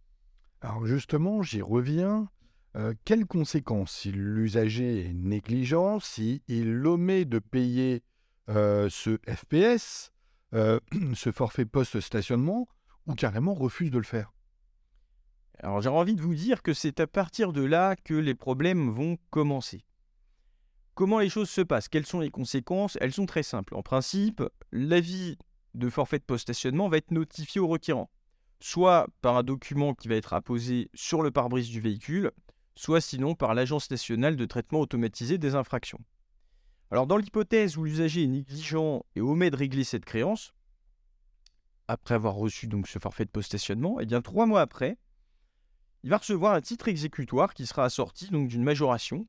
Alors 0.61 0.87
justement, 0.87 1.43
j'y 1.43 1.63
reviens. 1.63 2.29
Euh, 2.77 2.95
quelles 3.05 3.27
conséquences 3.27 3.93
si 3.93 4.13
l'usager 4.13 5.07
est 5.07 5.13
négligent, 5.13 5.99
s'il 6.01 6.41
il 6.47 6.87
omet 6.87 7.25
de 7.25 7.39
payer 7.39 8.03
euh, 8.49 8.89
ce 8.91 9.19
FPS, 9.29 10.13
ce 10.53 11.33
forfait 11.33 11.67
post-stationnement, 11.67 12.69
ou 13.07 13.15
carrément 13.15 13.55
refuse 13.55 13.91
de 13.91 13.99
le 13.99 14.05
faire? 14.05 14.33
Alors 15.61 15.81
j'ai 15.81 15.89
envie 15.89 16.15
de 16.15 16.23
vous 16.23 16.35
dire 16.35 16.63
que 16.63 16.75
c'est 16.75 17.01
à 17.01 17.07
partir 17.07 17.53
de 17.53 17.63
là 17.63 17.97
que 17.97 18.15
les 18.15 18.35
problèmes 18.35 18.91
vont 18.91 19.17
commencer. 19.31 19.85
Comment 20.95 21.19
les 21.19 21.29
choses 21.29 21.51
se 21.51 21.61
passent? 21.61 21.89
Quelles 21.89 22.07
sont 22.07 22.21
les 22.21 22.31
conséquences? 22.31 22.97
Elles 23.01 23.13
sont 23.13 23.27
très 23.27 23.43
simples. 23.43 23.75
En 23.75 23.83
principe, 23.83 24.43
l'avis 24.73 25.37
de 25.77 25.89
forfait 25.89 26.19
de 26.19 26.25
post-stationnement 26.25 26.89
va 26.89 26.97
être 26.97 27.11
notifié 27.11 27.61
au 27.61 27.69
requérant, 27.69 28.11
soit 28.61 29.07
par 29.21 29.37
un 29.37 29.43
document 29.43 29.95
qui 29.95 30.09
va 30.09 30.17
être 30.17 30.33
apposé 30.33 30.91
sur 30.95 31.23
le 31.23 31.31
pare-brise 31.31 31.69
du 31.69 31.81
véhicule, 31.81 32.33
soit 32.75 33.01
sinon 33.01 33.35
par 33.35 33.55
l'Agence 33.55 33.91
nationale 33.91 34.37
de 34.37 34.45
traitement 34.45 34.81
automatisé 34.81 35.39
des 35.39 35.55
infractions. 35.55 36.01
Alors 36.91 37.07
dans 37.07 37.17
l'hypothèse 37.17 37.77
où 37.77 37.85
l'usager 37.85 38.25
est 38.25 38.29
négligent 38.29 39.05
et 39.15 39.21
omet 39.21 39.51
de 39.51 39.57
régler 39.57 39.85
cette 39.85 40.05
créance, 40.05 40.53
après 41.89 42.15
avoir 42.15 42.35
reçu 42.35 42.67
donc 42.67 42.89
ce 42.89 42.99
forfait 42.99 43.25
de 43.25 43.31
post-stationnement, 43.31 44.01
et 44.01 44.05
eh 44.05 44.07
bien 44.07 44.23
trois 44.23 44.47
mois 44.47 44.61
après, 44.61 44.99
il 46.03 46.11
va 46.11 46.19
recevoir 46.19 46.55
un 46.55 46.61
titre 46.61 46.89
exécutoire 46.89 47.55
qui 47.55 47.67
sera 47.67 47.85
assorti 47.85 48.29
d'une 48.31 48.62
majoration 48.62 49.27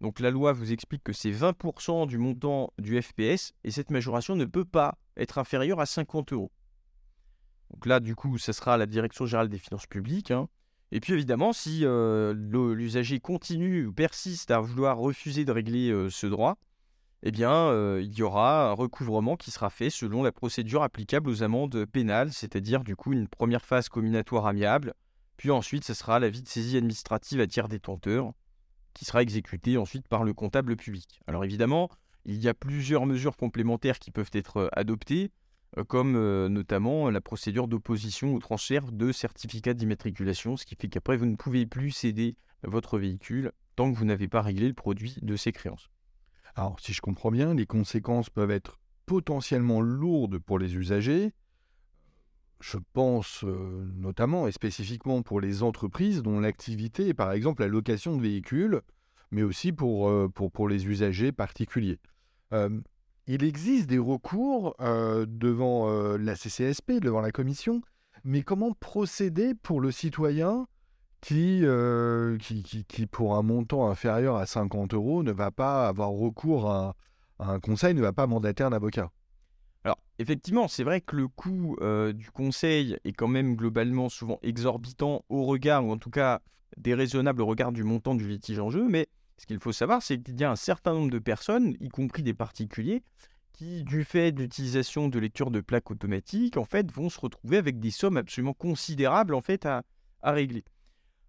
donc 0.00 0.20
la 0.20 0.30
loi 0.30 0.52
vous 0.52 0.72
explique 0.72 1.02
que 1.02 1.12
c'est 1.12 1.30
20% 1.30 2.06
du 2.06 2.18
montant 2.18 2.72
du 2.78 3.00
FPS 3.00 3.54
et 3.64 3.70
cette 3.70 3.90
majoration 3.90 4.36
ne 4.36 4.44
peut 4.44 4.64
pas 4.64 4.98
être 5.16 5.38
inférieure 5.38 5.80
à 5.80 5.86
50 5.86 6.32
euros. 6.32 6.50
Donc 7.70 7.86
là, 7.86 8.00
du 8.00 8.14
coup, 8.14 8.38
ce 8.38 8.52
sera 8.52 8.76
la 8.76 8.86
Direction 8.86 9.26
générale 9.26 9.48
des 9.48 9.58
finances 9.58 9.86
publiques. 9.86 10.30
Hein. 10.30 10.48
Et 10.92 11.00
puis 11.00 11.14
évidemment, 11.14 11.52
si 11.52 11.80
euh, 11.84 12.32
l'usager 12.74 13.18
continue 13.18 13.86
ou 13.86 13.92
persiste 13.92 14.50
à 14.50 14.60
vouloir 14.60 14.98
refuser 14.98 15.44
de 15.44 15.52
régler 15.52 15.90
euh, 15.90 16.08
ce 16.10 16.26
droit, 16.26 16.56
eh 17.22 17.32
bien, 17.32 17.72
il 17.98 18.12
y 18.16 18.22
aura 18.22 18.70
un 18.70 18.72
recouvrement 18.72 19.36
qui 19.36 19.50
sera 19.50 19.68
fait 19.68 19.90
selon 19.90 20.22
la 20.22 20.30
procédure 20.30 20.82
applicable 20.82 21.28
aux 21.28 21.42
amendes 21.42 21.84
pénales, 21.86 22.32
c'est-à-dire 22.32 22.84
du 22.84 22.94
coup 22.94 23.12
une 23.12 23.26
première 23.26 23.64
phase 23.64 23.88
comminatoire 23.88 24.46
amiable, 24.46 24.94
puis 25.36 25.50
ensuite 25.50 25.84
ce 25.84 25.94
sera 25.94 26.20
l'avis 26.20 26.42
de 26.42 26.48
saisie 26.48 26.76
administrative 26.76 27.40
à 27.40 27.46
tiers 27.46 27.68
détenteur, 27.68 28.32
qui 28.94 29.04
sera 29.04 29.22
exécuté 29.22 29.76
ensuite 29.76 30.08
par 30.08 30.24
le 30.24 30.32
comptable 30.32 30.76
public. 30.76 31.20
Alors 31.26 31.44
évidemment, 31.44 31.90
il 32.26 32.42
y 32.42 32.48
a 32.48 32.54
plusieurs 32.54 33.06
mesures 33.06 33.36
complémentaires 33.36 33.98
qui 33.98 34.10
peuvent 34.10 34.30
être 34.32 34.68
adoptées, 34.72 35.30
comme 35.88 36.12
notamment 36.48 37.10
la 37.10 37.20
procédure 37.20 37.68
d'opposition 37.68 38.34
au 38.34 38.38
transfert 38.38 38.92
de 38.92 39.12
certificat 39.12 39.74
d'immatriculation, 39.74 40.56
ce 40.56 40.64
qui 40.64 40.74
fait 40.74 40.88
qu'après 40.88 41.16
vous 41.16 41.26
ne 41.26 41.36
pouvez 41.36 41.66
plus 41.66 41.90
céder 41.90 42.36
votre 42.62 42.98
véhicule 42.98 43.52
tant 43.76 43.92
que 43.92 43.98
vous 43.98 44.04
n'avez 44.04 44.28
pas 44.28 44.42
réglé 44.42 44.68
le 44.68 44.74
produit 44.74 45.16
de 45.22 45.36
ces 45.36 45.52
créances. 45.52 45.90
Alors, 46.54 46.80
si 46.80 46.92
je 46.92 47.02
comprends 47.02 47.30
bien, 47.30 47.54
les 47.54 47.66
conséquences 47.66 48.30
peuvent 48.30 48.50
être 48.50 48.78
potentiellement 49.04 49.80
lourdes 49.80 50.38
pour 50.38 50.58
les 50.58 50.74
usagers. 50.74 51.32
Je 52.60 52.78
pense 52.94 53.44
euh, 53.44 53.86
notamment 53.94 54.48
et 54.48 54.52
spécifiquement 54.52 55.22
pour 55.22 55.40
les 55.40 55.62
entreprises 55.62 56.22
dont 56.22 56.40
l'activité 56.40 57.08
est 57.08 57.14
par 57.14 57.32
exemple 57.32 57.60
la 57.60 57.68
location 57.68 58.16
de 58.16 58.22
véhicules, 58.22 58.80
mais 59.30 59.42
aussi 59.42 59.72
pour, 59.72 60.08
euh, 60.08 60.28
pour, 60.34 60.50
pour, 60.50 60.66
les 60.66 60.86
usagers 60.86 61.32
particuliers. 61.32 61.98
Il 62.52 63.42
existe 63.42 63.88
des 63.88 63.98
recours 63.98 64.76
devant 64.78 66.16
la 66.16 66.36
CCSP, 66.36 67.00
devant 67.00 67.20
la 67.20 67.32
commission, 67.32 67.82
mais 68.24 68.42
comment 68.42 68.72
procéder 68.72 69.54
pour 69.54 69.80
le 69.80 69.90
citoyen 69.90 70.66
qui, 71.20 71.64
qui, 72.40 72.84
qui, 72.84 73.06
pour 73.06 73.36
un 73.36 73.42
montant 73.42 73.90
inférieur 73.90 74.36
à 74.36 74.46
50 74.46 74.94
euros, 74.94 75.22
ne 75.22 75.32
va 75.32 75.50
pas 75.50 75.88
avoir 75.88 76.10
recours 76.10 76.70
à, 76.70 76.94
un 77.38 77.60
conseil, 77.60 77.94
ne 77.94 78.00
va 78.00 78.12
pas 78.12 78.26
mandater 78.26 78.62
un 78.62 78.72
avocat. 78.72 79.10
Alors, 79.84 79.98
effectivement, 80.18 80.68
c'est 80.68 80.84
vrai 80.84 81.00
que 81.00 81.16
le 81.16 81.28
coût 81.28 81.76
du 82.14 82.30
conseil 82.30 82.96
est 83.04 83.12
quand 83.12 83.28
même 83.28 83.56
globalement 83.56 84.08
souvent 84.08 84.38
exorbitant 84.42 85.24
au 85.28 85.44
regard, 85.44 85.84
ou 85.84 85.90
en 85.90 85.98
tout 85.98 86.10
cas 86.10 86.40
déraisonnable 86.76 87.42
au 87.42 87.46
regard 87.46 87.72
du 87.72 87.84
montant 87.84 88.14
du 88.14 88.28
litige 88.28 88.58
en 88.58 88.70
jeu, 88.70 88.86
mais 88.88 89.08
ce 89.38 89.46
qu'il 89.46 89.60
faut 89.60 89.72
savoir, 89.72 90.02
c'est 90.02 90.20
qu'il 90.20 90.40
y 90.40 90.44
a 90.44 90.50
un 90.50 90.56
certain 90.56 90.94
nombre 90.94 91.10
de 91.10 91.18
personnes, 91.18 91.76
y 91.80 91.88
compris 91.88 92.22
des 92.22 92.34
particuliers, 92.34 93.02
qui, 93.52 93.84
du 93.84 94.04
fait 94.04 94.32
de 94.32 94.42
l'utilisation 94.42 95.08
de 95.08 95.18
lecture 95.18 95.50
de 95.50 95.60
plaques 95.60 95.90
automatiques, 95.90 96.56
en 96.56 96.64
fait, 96.64 96.90
vont 96.92 97.08
se 97.08 97.20
retrouver 97.20 97.56
avec 97.56 97.78
des 97.80 97.90
sommes 97.90 98.16
absolument 98.16 98.52
considérables 98.52 99.34
en 99.34 99.40
fait 99.40 99.66
à 99.66 99.82
régler. 100.22 100.64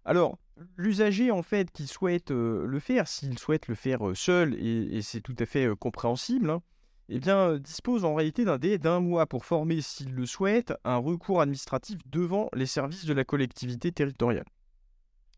Alors, 0.08 0.38
l'usager, 0.76 1.30
en 1.30 1.42
fait, 1.42 1.70
qui 1.70 1.86
souhaite 1.86 2.30
euh, 2.30 2.64
le 2.66 2.80
faire, 2.80 3.08
s'il 3.08 3.38
souhaite 3.38 3.68
le 3.68 3.74
faire 3.74 4.08
euh, 4.08 4.14
seul, 4.14 4.54
et, 4.54 5.02
c'est 5.02 5.20
tout 5.20 5.36
à 5.38 5.44
fait 5.44 5.66
euh, 5.66 5.76
compréhensible, 5.76 6.48
hein, 6.48 6.62
eh 7.10 7.18
bien, 7.18 7.58
dispose 7.58 8.06
en 8.06 8.14
réalité 8.14 8.46
d'un 8.46 8.56
délai 8.56 8.78
d'un 8.78 9.00
mois 9.00 9.26
pour 9.26 9.44
former, 9.44 9.80
s'il 9.80 10.14
le 10.14 10.24
souhaite, 10.26 10.72
un 10.84 10.96
recours 10.96 11.42
administratif 11.42 11.98
devant 12.06 12.48
les 12.54 12.64
services 12.66 13.04
de 13.04 13.12
la 13.12 13.24
collectivité 13.24 13.92
territoriale. 13.92 14.46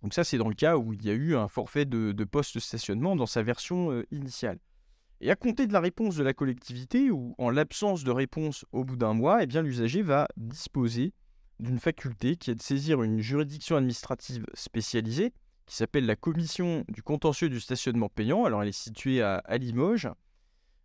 Donc 0.02 0.14
ça, 0.14 0.24
c'est 0.24 0.38
dans 0.38 0.48
le 0.48 0.54
cas 0.54 0.76
où 0.76 0.92
il 0.92 1.04
y 1.04 1.10
a 1.10 1.14
eu 1.14 1.36
un 1.36 1.48
forfait 1.48 1.84
de, 1.84 2.24
poste-stationnement 2.24 3.16
dans 3.16 3.26
sa 3.26 3.42
version 3.42 4.02
initiale. 4.10 4.58
Et 5.20 5.30
à 5.30 5.36
compter 5.36 5.66
de 5.66 5.72
la 5.72 5.80
réponse 5.80 6.16
de 6.16 6.22
la 6.22 6.32
collectivité, 6.32 7.10
ou 7.10 7.34
en 7.36 7.50
l'absence 7.50 8.04
de 8.04 8.10
réponse 8.10 8.64
au 8.72 8.84
bout 8.84 8.96
d'un 8.96 9.12
mois, 9.12 9.42
eh 9.42 9.46
l'usager 9.46 10.00
va 10.00 10.26
disposer 10.38 11.12
d'une 11.58 11.78
faculté 11.78 12.36
qui 12.36 12.50
est 12.50 12.54
de 12.54 12.62
saisir 12.62 13.02
une 13.02 13.20
juridiction 13.20 13.76
administrative 13.76 14.46
spécialisée 14.54 15.32
qui 15.66 15.76
s'appelle 15.76 16.06
la 16.06 16.16
commission 16.16 16.84
du 16.88 17.02
contentieux 17.02 17.48
du 17.48 17.60
stationnement 17.60 18.08
payant. 18.08 18.44
Alors 18.44 18.62
elle 18.62 18.70
est 18.70 18.72
située 18.72 19.22
à, 19.22 19.42
Limoges, 19.56 20.08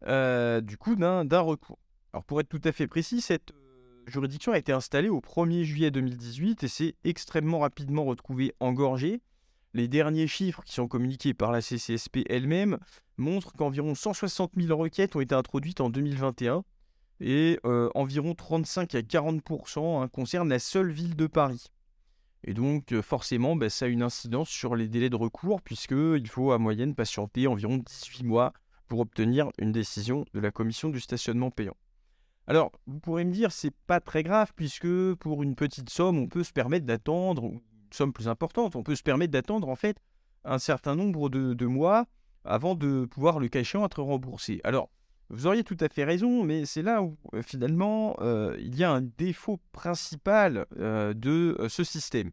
euh, 0.06 0.62
du 0.62 0.78
coup 0.78 0.96
d'un 0.96 1.40
recours. 1.40 1.80
Alors 2.14 2.24
pour 2.24 2.40
être 2.40 2.50
tout 2.50 2.62
à 2.64 2.72
fait 2.72 2.88
précis, 2.88 3.22
cette 3.22 3.52
euh, 3.52 3.65
juridiction 4.08 4.52
a 4.52 4.58
été 4.58 4.72
installée 4.72 5.10
au 5.10 5.20
1er 5.20 5.64
juillet 5.64 5.92
2018 5.92 6.64
et 6.64 6.68
s'est 6.68 6.96
extrêmement 7.04 7.60
rapidement 7.60 8.06
retrouvée 8.06 8.54
engorgée. 8.60 9.22
Les 9.74 9.88
derniers 9.88 10.28
chiffres 10.28 10.64
qui 10.64 10.74
sont 10.74 10.88
communiqués 10.88 11.34
par 11.34 11.52
la 11.52 11.62
CCSP 11.62 12.20
elle-même 12.30 12.78
montrent 13.18 13.54
qu'environ 13.54 13.96
160 13.96 14.52
000 14.58 14.78
requêtes 14.78 15.16
ont 15.16 15.22
été 15.22 15.36
introduites 15.36 15.82
en 15.82 15.90
2021, 15.90 16.64
et 17.22 17.60
euh, 17.66 17.90
environ 17.96 18.36
35 18.36 18.96
à 18.96 19.02
40% 19.02 20.04
hein, 20.04 20.08
concernent 20.08 20.50
la 20.50 20.60
seule 20.60 20.92
ville 20.92 21.16
de 21.16 21.28
Paris. 21.28 21.72
Et 22.44 22.54
donc 22.54 22.92
euh, 22.92 23.02
forcément, 23.02 23.56
bah, 23.56 23.70
ça 23.70 23.86
a 23.86 23.88
une 23.88 24.04
incidence 24.04 24.50
sur 24.50 24.76
les 24.76 24.88
délais 24.88 25.10
de 25.10 25.16
recours, 25.16 25.62
puisqu'il 25.62 26.28
faut 26.28 26.52
à 26.52 26.58
moyenne 26.58 26.94
patienter 26.94 27.48
environ 27.48 27.78
18 27.78 28.24
mois 28.24 28.54
pour 28.88 29.00
obtenir 29.00 29.50
une 29.58 29.72
décision 29.72 30.26
de 30.34 30.40
la 30.40 30.52
commission 30.52 30.90
du 30.90 31.00
stationnement 31.00 31.52
payant. 31.52 31.76
Alors, 32.48 32.72
vous 32.86 33.00
pourrez 33.00 33.26
me 33.26 33.32
dire, 33.32 33.52
c'est 33.52 33.74
pas 33.88 34.00
très 34.00 34.22
grave, 34.22 34.54
puisque 34.56 35.16
pour 35.16 35.42
une 35.42 35.56
petite 35.56 35.90
somme, 35.90 36.18
on 36.18 36.28
peut 36.28 36.44
se 36.44 36.54
permettre 36.54 36.86
d'attendre, 36.86 37.44
ou 37.44 37.52
une 37.54 37.62
somme 37.92 38.14
plus 38.14 38.28
importante, 38.28 38.76
on 38.76 38.84
peut 38.84 38.96
se 38.96 39.04
permettre 39.04 39.32
d'attendre 39.32 39.68
en 39.68 39.76
fait 39.76 39.98
un 40.44 40.60
certain 40.60 40.96
nombre 40.96 41.30
de, 41.30 41.66
mois 41.66 42.06
avant 42.44 42.76
de 42.76 43.06
pouvoir 43.06 43.40
le 43.40 43.48
cas 43.48 43.62
échéant 43.62 43.86
être 43.86 44.04
remboursé. 44.04 44.62
Alors, 44.64 44.90
vous 45.30 45.48
auriez 45.48 45.64
tout 45.64 45.78
à 45.80 45.90
fait 45.90 46.04
raison, 46.04 46.44
mais 46.44 46.66
c'est 46.66 46.84
là 46.84 47.02
où 47.02 47.18
euh, 47.34 47.42
finalement 47.42 48.16
euh, 48.22 48.56
il 48.60 48.76
y 48.76 48.84
a 48.84 48.92
un 48.92 49.02
défaut 49.02 49.60
principal 49.72 50.68
euh, 50.78 51.16
de 51.16 51.58
ce 51.68 51.84
système. 51.84 52.30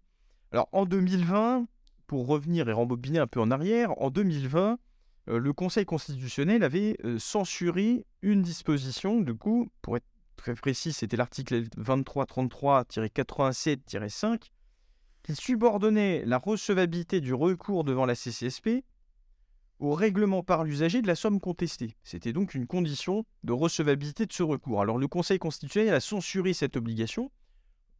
Alors 0.52 0.68
en 0.72 0.84
2020, 0.84 1.66
pour 2.06 2.26
revenir 2.26 2.68
et 2.68 2.72
rembobiner 2.72 3.18
un 3.18 3.26
peu 3.26 3.40
en 3.40 3.50
arrière, 3.50 3.98
en 3.98 4.10
2020, 4.10 4.78
le 5.26 5.52
Conseil 5.52 5.84
constitutionnel 5.84 6.64
avait 6.64 6.96
censuré 7.18 8.06
une 8.22 8.42
disposition, 8.42 9.20
du 9.20 9.34
coup, 9.34 9.70
pour 9.80 9.96
être 9.96 10.06
très 10.36 10.54
précis, 10.54 10.92
c'était 10.92 11.16
l'article 11.16 11.62
2333-87-5, 11.78 14.50
qui 15.22 15.34
subordonnait 15.36 16.24
la 16.26 16.38
recevabilité 16.38 17.20
du 17.20 17.34
recours 17.34 17.84
devant 17.84 18.06
la 18.06 18.16
CCSP 18.16 18.84
au 19.78 19.94
règlement 19.94 20.42
par 20.42 20.64
l'usager 20.64 21.02
de 21.02 21.06
la 21.06 21.14
somme 21.14 21.40
contestée. 21.40 21.96
C'était 22.04 22.32
donc 22.32 22.54
une 22.54 22.66
condition 22.66 23.24
de 23.42 23.52
recevabilité 23.52 24.26
de 24.26 24.32
ce 24.32 24.42
recours. 24.42 24.80
Alors 24.80 24.98
le 24.98 25.08
Conseil 25.08 25.38
constitutionnel 25.38 25.94
a 25.94 26.00
censuré 26.00 26.52
cette 26.52 26.76
obligation 26.76 27.30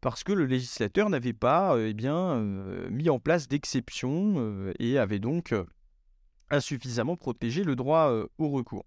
parce 0.00 0.24
que 0.24 0.32
le 0.32 0.46
législateur 0.46 1.10
n'avait 1.10 1.32
pas 1.32 1.76
euh, 1.76 1.92
eh 1.96 2.06
euh, 2.06 2.90
mis 2.90 3.08
en 3.08 3.18
place 3.18 3.48
d'exception 3.48 4.34
euh, 4.36 4.72
et 4.78 4.98
avait 4.98 5.20
donc 5.20 5.54
insuffisamment 6.52 7.16
protégé 7.16 7.64
le 7.64 7.74
droit 7.74 8.12
au 8.38 8.48
recours. 8.48 8.84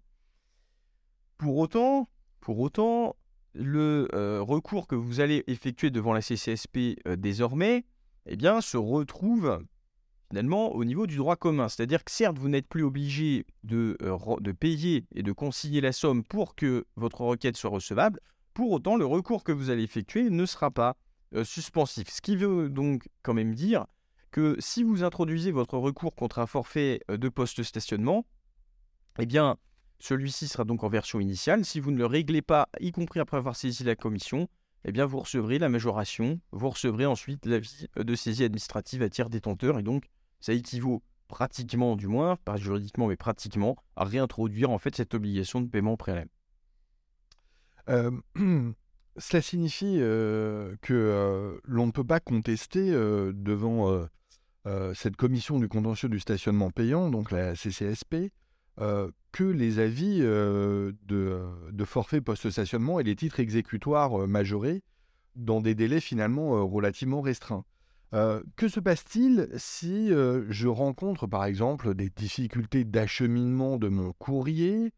Pour 1.37 1.57
autant, 1.57 2.07
pour 2.39 2.59
autant, 2.59 3.17
le 3.53 4.07
recours 4.41 4.87
que 4.87 4.95
vous 4.95 5.19
allez 5.19 5.43
effectuer 5.47 5.89
devant 5.89 6.13
la 6.13 6.21
CCSP 6.21 6.99
désormais, 7.17 7.83
eh 8.27 8.37
bien, 8.37 8.61
se 8.61 8.77
retrouve 8.77 9.59
finalement 10.29 10.73
au 10.73 10.83
niveau 10.83 11.07
du 11.07 11.17
droit 11.17 11.35
commun. 11.35 11.69
C'est-à-dire 11.69 12.03
que 12.03 12.11
certes, 12.11 12.37
vous 12.37 12.49
n'êtes 12.49 12.67
plus 12.67 12.83
obligé 12.83 13.45
de, 13.63 13.97
euh, 14.01 14.17
de 14.39 14.51
payer 14.51 15.05
et 15.13 15.23
de 15.23 15.31
consigner 15.31 15.81
la 15.81 15.91
somme 15.91 16.23
pour 16.23 16.55
que 16.55 16.85
votre 16.95 17.21
requête 17.21 17.57
soit 17.57 17.69
recevable, 17.69 18.19
pour 18.53 18.71
autant, 18.71 18.95
le 18.95 19.05
recours 19.05 19.43
que 19.43 19.51
vous 19.51 19.69
allez 19.69 19.83
effectuer 19.83 20.29
ne 20.29 20.45
sera 20.45 20.71
pas 20.71 20.95
euh, 21.33 21.43
suspensif. 21.43 22.09
Ce 22.09 22.21
qui 22.21 22.35
veut 22.35 22.69
donc 22.69 23.07
quand 23.21 23.33
même 23.33 23.53
dire 23.53 23.85
que 24.35 24.57
si 24.59 24.83
vous 24.83 25.05
introduisez 25.05 25.53
votre 25.53 25.77
recours 25.77 26.13
contre 26.13 26.39
un 26.39 26.45
forfait 26.45 26.99
euh, 27.09 27.15
de 27.15 27.29
poste-stationnement, 27.29 28.25
eh 29.17 29.25
bien, 29.25 29.55
celui-ci 29.99 30.49
sera 30.49 30.65
donc 30.65 30.83
en 30.83 30.89
version 30.89 31.21
initiale. 31.21 31.63
Si 31.63 31.79
vous 31.79 31.89
ne 31.89 31.97
le 31.97 32.05
réglez 32.05 32.41
pas, 32.41 32.67
y 32.81 32.91
compris 32.91 33.21
après 33.21 33.37
avoir 33.37 33.55
saisi 33.55 33.85
la 33.85 33.95
commission, 33.95 34.49
eh 34.83 34.91
bien, 34.91 35.05
vous 35.05 35.19
recevrez 35.19 35.57
la 35.57 35.69
majoration, 35.69 36.41
vous 36.51 36.69
recevrez 36.69 37.05
ensuite 37.05 37.45
l'avis 37.45 37.87
de 37.95 38.15
saisie 38.15 38.43
administrative 38.43 39.03
à 39.03 39.09
tiers 39.09 39.29
détenteur, 39.29 39.79
et 39.79 39.83
donc 39.83 40.03
ça 40.41 40.51
équivaut 40.51 41.01
pratiquement, 41.29 41.95
du 41.95 42.07
moins, 42.09 42.35
pas 42.35 42.57
juridiquement, 42.57 43.07
mais 43.07 43.15
pratiquement, 43.15 43.77
à 43.95 44.03
réintroduire 44.03 44.69
en 44.69 44.79
fait 44.79 44.97
cette 44.97 45.13
obligation 45.13 45.61
de 45.61 45.69
paiement 45.69 45.95
préalable. 45.95 46.29
Euh, 47.87 48.11
cela 49.17 49.41
signifie 49.41 49.95
euh, 50.01 50.75
que 50.81 50.93
euh, 50.93 51.57
l'on 51.63 51.85
ne 51.85 51.91
peut 51.91 52.03
pas 52.03 52.19
contester 52.19 52.91
devant 52.91 54.09
cette 54.93 55.15
commission 55.15 55.59
du 55.59 55.67
contentieux 55.67 56.09
du 56.09 56.19
stationnement 56.19 56.71
payant, 56.71 57.09
donc 57.09 57.31
la 57.31 57.55
CCSP, 57.55 58.31
que 58.77 59.43
les 59.43 59.79
avis 59.79 60.19
de, 60.19 60.95
de, 61.71 61.85
forfait 61.85 62.21
post-stationnement 62.21 62.99
et 62.99 63.03
les 63.03 63.15
titres 63.15 63.39
exécutoires 63.39 64.27
majorés 64.27 64.81
dans 65.35 65.61
des 65.61 65.75
délais 65.75 65.99
finalement 65.99 66.67
relativement 66.67 67.21
restreints. 67.21 67.63
Euh, 68.15 68.41
que 68.55 68.69
se 68.69 68.79
passe-t-il 68.79 69.49
si 69.57 70.13
euh, 70.13 70.45
je 70.49 70.69
rencontre 70.69 71.27
par 71.27 71.43
exemple 71.43 71.95
des 71.95 72.09
difficultés 72.09 72.85
d'acheminement 72.85 73.77
de 73.77 73.89
mon 73.89 74.13
courrier? 74.13 74.93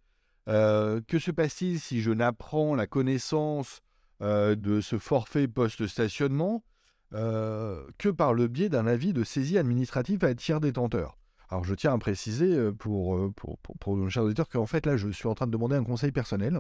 Euh, 0.48 1.02
Que 1.08 1.18
se 1.18 1.32
passe-t-il 1.32 1.80
si 1.80 2.02
je 2.02 2.12
n'apprends 2.12 2.76
la 2.76 2.88
connaissance 2.88 3.82
de 4.20 4.82
ce 4.82 4.98
forfait 4.98 5.48
post-stationnement? 5.48 6.64
Que 7.12 8.10
par 8.10 8.34
le 8.34 8.48
biais 8.48 8.70
d'un 8.70 8.88
avis 8.88 9.14
de 9.14 9.24
saisie 9.24 9.58
administrative 9.58 10.24
à 10.26 10.36
tiers 10.36 10.60
détenteur. 10.60 11.18
Alors 11.50 11.64
je 11.64 11.74
tiens 11.74 11.94
à 11.94 11.98
préciser 11.98 12.72
pour, 12.74 13.34
pour, 13.36 13.58
pour, 13.58 13.96
nos 13.96 14.10
chers 14.10 14.24
auditeurs 14.24 14.50
qu'en 14.50 14.66
fait 14.66 14.86
là 14.86 14.98
je 14.98 15.08
suis 15.10 15.28
en 15.28 15.34
train 15.34 15.48
de 15.48 15.52
demander 15.52 15.78
un 15.78 15.84
conseil 15.84 16.12
personnel 16.12 16.60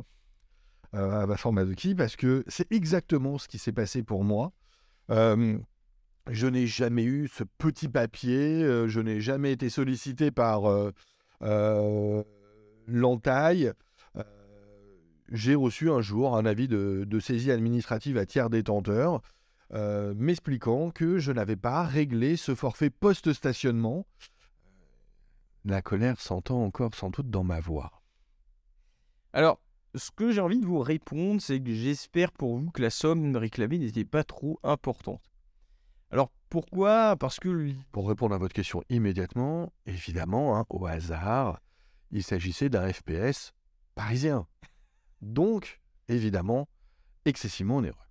à 0.93 1.25
Vincent 1.25 1.51
Mazuki 1.51 1.93
parce 1.95 2.15
que 2.15 2.45
c'est 2.47 2.71
exactement 2.71 3.37
ce 3.37 3.49
qui 3.49 3.57
s'est 3.57 3.73
passé 3.73 4.03
pour 4.03 4.23
moi. 4.23 4.53
je 5.09 6.47
n'ai 6.47 6.67
jamais 6.67 7.03
eu 7.03 7.27
ce 7.27 7.43
petit 7.57 7.89
papier, 7.89 8.61
je 8.87 8.99
n'ai 9.01 9.19
jamais 9.19 9.51
été 9.51 9.69
sollicité 9.69 10.31
par 10.31 10.63
l'entaille. 12.87 13.73
J'ai 15.29 15.55
reçu 15.55 15.91
un 15.91 16.01
jour 16.01 16.37
un 16.37 16.45
avis 16.45 16.67
de, 16.67 17.19
saisie 17.19 17.51
administrative 17.51 18.17
à 18.17 18.25
tiers 18.25 18.49
détenteur 18.49 19.21
euh, 19.73 20.13
m'expliquant 20.15 20.91
que 20.91 21.19
je 21.19 21.31
n'avais 21.31 21.55
pas 21.55 21.83
réglé 21.83 22.37
ce 22.37 22.55
forfait 22.55 22.89
post-stationnement. 22.89 24.05
La 25.65 25.81
colère 25.81 26.21
s'entend 26.21 26.63
encore 26.63 26.95
sans 26.95 27.09
doute 27.09 27.29
dans 27.29 27.43
ma 27.43 27.59
voix. 27.59 28.01
Alors, 29.33 29.59
ce 29.95 30.11
que 30.11 30.31
j'ai 30.31 30.41
envie 30.41 30.59
de 30.59 30.65
vous 30.65 30.79
répondre, 30.79 31.41
c'est 31.41 31.59
que 31.59 31.73
j'espère 31.73 32.31
pour 32.31 32.57
vous 32.57 32.71
que 32.71 32.81
la 32.81 32.89
somme 32.89 33.35
réclamée 33.35 33.79
n'était 33.79 34.05
pas 34.05 34.23
trop 34.23 34.59
importante. 34.63 35.21
Alors 36.11 36.31
pourquoi? 36.49 37.17
Parce 37.17 37.39
que... 37.39 37.73
Pour 37.91 38.07
répondre 38.07 38.33
à 38.33 38.37
votre 38.37 38.53
question 38.53 38.81
immédiatement, 38.89 39.73
évidemment, 39.85 40.57
hein, 40.57 40.65
au 40.69 40.85
hasard, 40.85 41.59
il 42.11 42.23
s'agissait 42.23 42.69
d'un 42.69 42.91
FPS 42.91 43.53
parisien. 43.95 44.47
Donc, 45.21 45.81
évidemment, 46.07 46.69
excessivement 47.25 47.77
onéreux. 47.77 48.06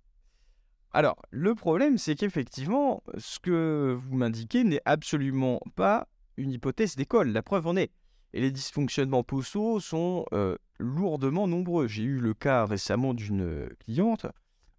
Alors, 0.93 1.17
le 1.31 1.53
problème, 1.53 1.97
c'est 1.97 2.15
qu'effectivement, 2.15 3.03
ce 3.17 3.39
que 3.39 3.97
vous 3.99 4.15
m'indiquez 4.15 4.63
n'est 4.63 4.81
absolument 4.85 5.59
pas 5.75 6.07
une 6.37 6.51
hypothèse 6.51 6.95
d'école. 6.95 7.29
La 7.29 7.43
preuve 7.43 7.67
en 7.67 7.75
est. 7.75 7.91
Et 8.33 8.41
les 8.41 8.51
dysfonctionnements 8.51 9.23
postaux 9.23 9.79
sont 9.79 10.25
euh, 10.33 10.55
lourdement 10.79 11.47
nombreux. 11.47 11.87
J'ai 11.87 12.03
eu 12.03 12.19
le 12.19 12.33
cas 12.33 12.65
récemment 12.65 13.13
d'une 13.13 13.69
cliente 13.79 14.25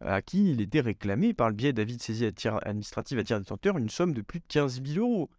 à 0.00 0.22
qui 0.22 0.52
il 0.52 0.60
était 0.60 0.80
réclamé 0.80 1.34
par 1.34 1.48
le 1.48 1.54
biais 1.54 1.72
d'avis 1.72 1.96
de 1.96 2.02
saisie 2.02 2.30
administrative 2.62 3.18
à 3.18 3.24
tiers 3.24 3.40
détenteur 3.40 3.78
une 3.78 3.88
somme 3.88 4.14
de 4.14 4.22
plus 4.22 4.38
de 4.38 4.44
15 4.46 4.82
000 4.84 5.04
euros. 5.04 5.30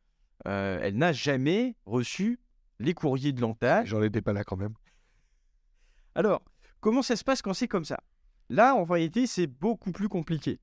Euh, 0.48 0.80
elle 0.82 0.98
n'a 0.98 1.14
jamais 1.14 1.76
reçu 1.86 2.40
les 2.80 2.94
courriers 2.94 3.32
de 3.32 3.42
l'entaille. 3.42 3.86
J'en 3.86 4.02
étais 4.02 4.22
pas 4.22 4.34
là 4.34 4.44
quand 4.44 4.58
même. 4.58 4.74
Alors, 6.16 6.42
Comment 6.82 7.02
ça 7.02 7.18
se 7.18 7.26
passe 7.26 7.42
quand 7.42 7.54
c'est 7.54 7.68
comme 7.68 7.84
ça? 7.84 8.00
Là, 8.50 8.76
en 8.76 8.84
réalité, 8.84 9.28
c'est 9.28 9.48
beaucoup 9.48 9.92
plus 9.92 10.10
compliqué. 10.10 10.60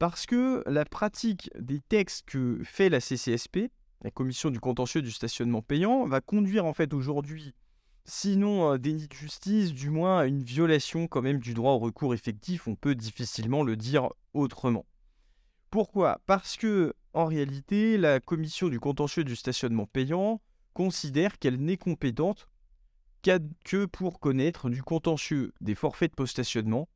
Parce 0.00 0.26
que 0.26 0.64
la 0.66 0.84
pratique 0.84 1.50
des 1.58 1.80
textes 1.80 2.26
que 2.26 2.60
fait 2.64 2.88
la 2.88 3.00
CCSP, 3.00 3.70
la 4.02 4.10
Commission 4.10 4.50
du 4.50 4.58
contentieux 4.58 5.02
du 5.02 5.12
stationnement 5.12 5.62
payant, 5.62 6.06
va 6.06 6.20
conduire 6.20 6.64
en 6.64 6.72
fait 6.72 6.92
aujourd'hui, 6.92 7.54
sinon 8.04 8.68
à 8.68 8.74
un 8.74 8.78
déni 8.78 9.06
de 9.06 9.12
justice, 9.12 9.72
du 9.72 9.90
moins 9.90 10.20
à 10.20 10.26
une 10.26 10.42
violation 10.42 11.06
quand 11.06 11.22
même 11.22 11.38
du 11.38 11.54
droit 11.54 11.72
au 11.72 11.78
recours 11.78 12.14
effectif, 12.14 12.66
on 12.66 12.74
peut 12.74 12.94
difficilement 12.94 13.62
le 13.62 13.76
dire 13.76 14.08
autrement. 14.34 14.86
Pourquoi? 15.70 16.20
Parce 16.26 16.56
que, 16.56 16.94
en 17.12 17.26
réalité, 17.26 17.96
la 17.96 18.18
Commission 18.18 18.68
du 18.68 18.80
contentieux 18.80 19.22
du 19.22 19.36
stationnement 19.36 19.86
payant 19.86 20.40
considère 20.72 21.38
qu'elle 21.38 21.60
n'est 21.60 21.76
compétente 21.76 22.48
que 23.64 23.84
pour 23.84 24.18
connaître 24.18 24.70
du 24.70 24.82
contentieux 24.82 25.52
des 25.60 25.74
forfaits 25.74 26.10
de 26.12 26.16
post-stationnement 26.16 26.88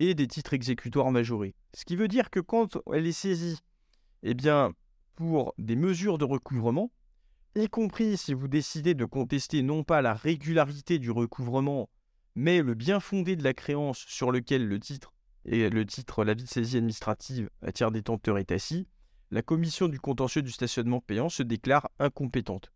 et 0.00 0.14
des 0.14 0.28
titres 0.28 0.54
exécutoires 0.54 1.10
majorés. 1.10 1.54
Ce 1.74 1.84
qui 1.84 1.96
veut 1.96 2.08
dire 2.08 2.30
que 2.30 2.40
quand 2.40 2.78
elle 2.92 3.06
est 3.06 3.12
saisie, 3.12 3.58
eh 4.22 4.34
bien, 4.34 4.72
pour 5.14 5.54
des 5.58 5.76
mesures 5.76 6.18
de 6.18 6.24
recouvrement, 6.24 6.90
y 7.54 7.68
compris 7.68 8.16
si 8.16 8.34
vous 8.34 8.48
décidez 8.48 8.94
de 8.94 9.04
contester 9.04 9.62
non 9.62 9.82
pas 9.82 10.02
la 10.02 10.14
régularité 10.14 10.98
du 10.98 11.10
recouvrement, 11.10 11.88
mais 12.34 12.60
le 12.60 12.74
bien 12.74 13.00
fondé 13.00 13.34
de 13.34 13.42
la 13.42 13.54
créance 13.54 14.04
sur 14.06 14.30
lequel 14.30 14.68
le 14.68 14.78
titre 14.78 15.14
et 15.46 15.70
le 15.70 15.86
titre 15.86 16.24
l'avis 16.24 16.42
de 16.42 16.48
saisie 16.48 16.76
administrative 16.76 17.48
à 17.62 17.72
tiers 17.72 17.90
détenteur 17.90 18.36
est 18.38 18.52
assis, 18.52 18.88
la 19.30 19.42
commission 19.42 19.88
du 19.88 19.98
contentieux 19.98 20.42
du 20.42 20.50
stationnement 20.50 21.00
payant 21.00 21.28
se 21.28 21.42
déclare 21.42 21.88
incompétente. 21.98 22.72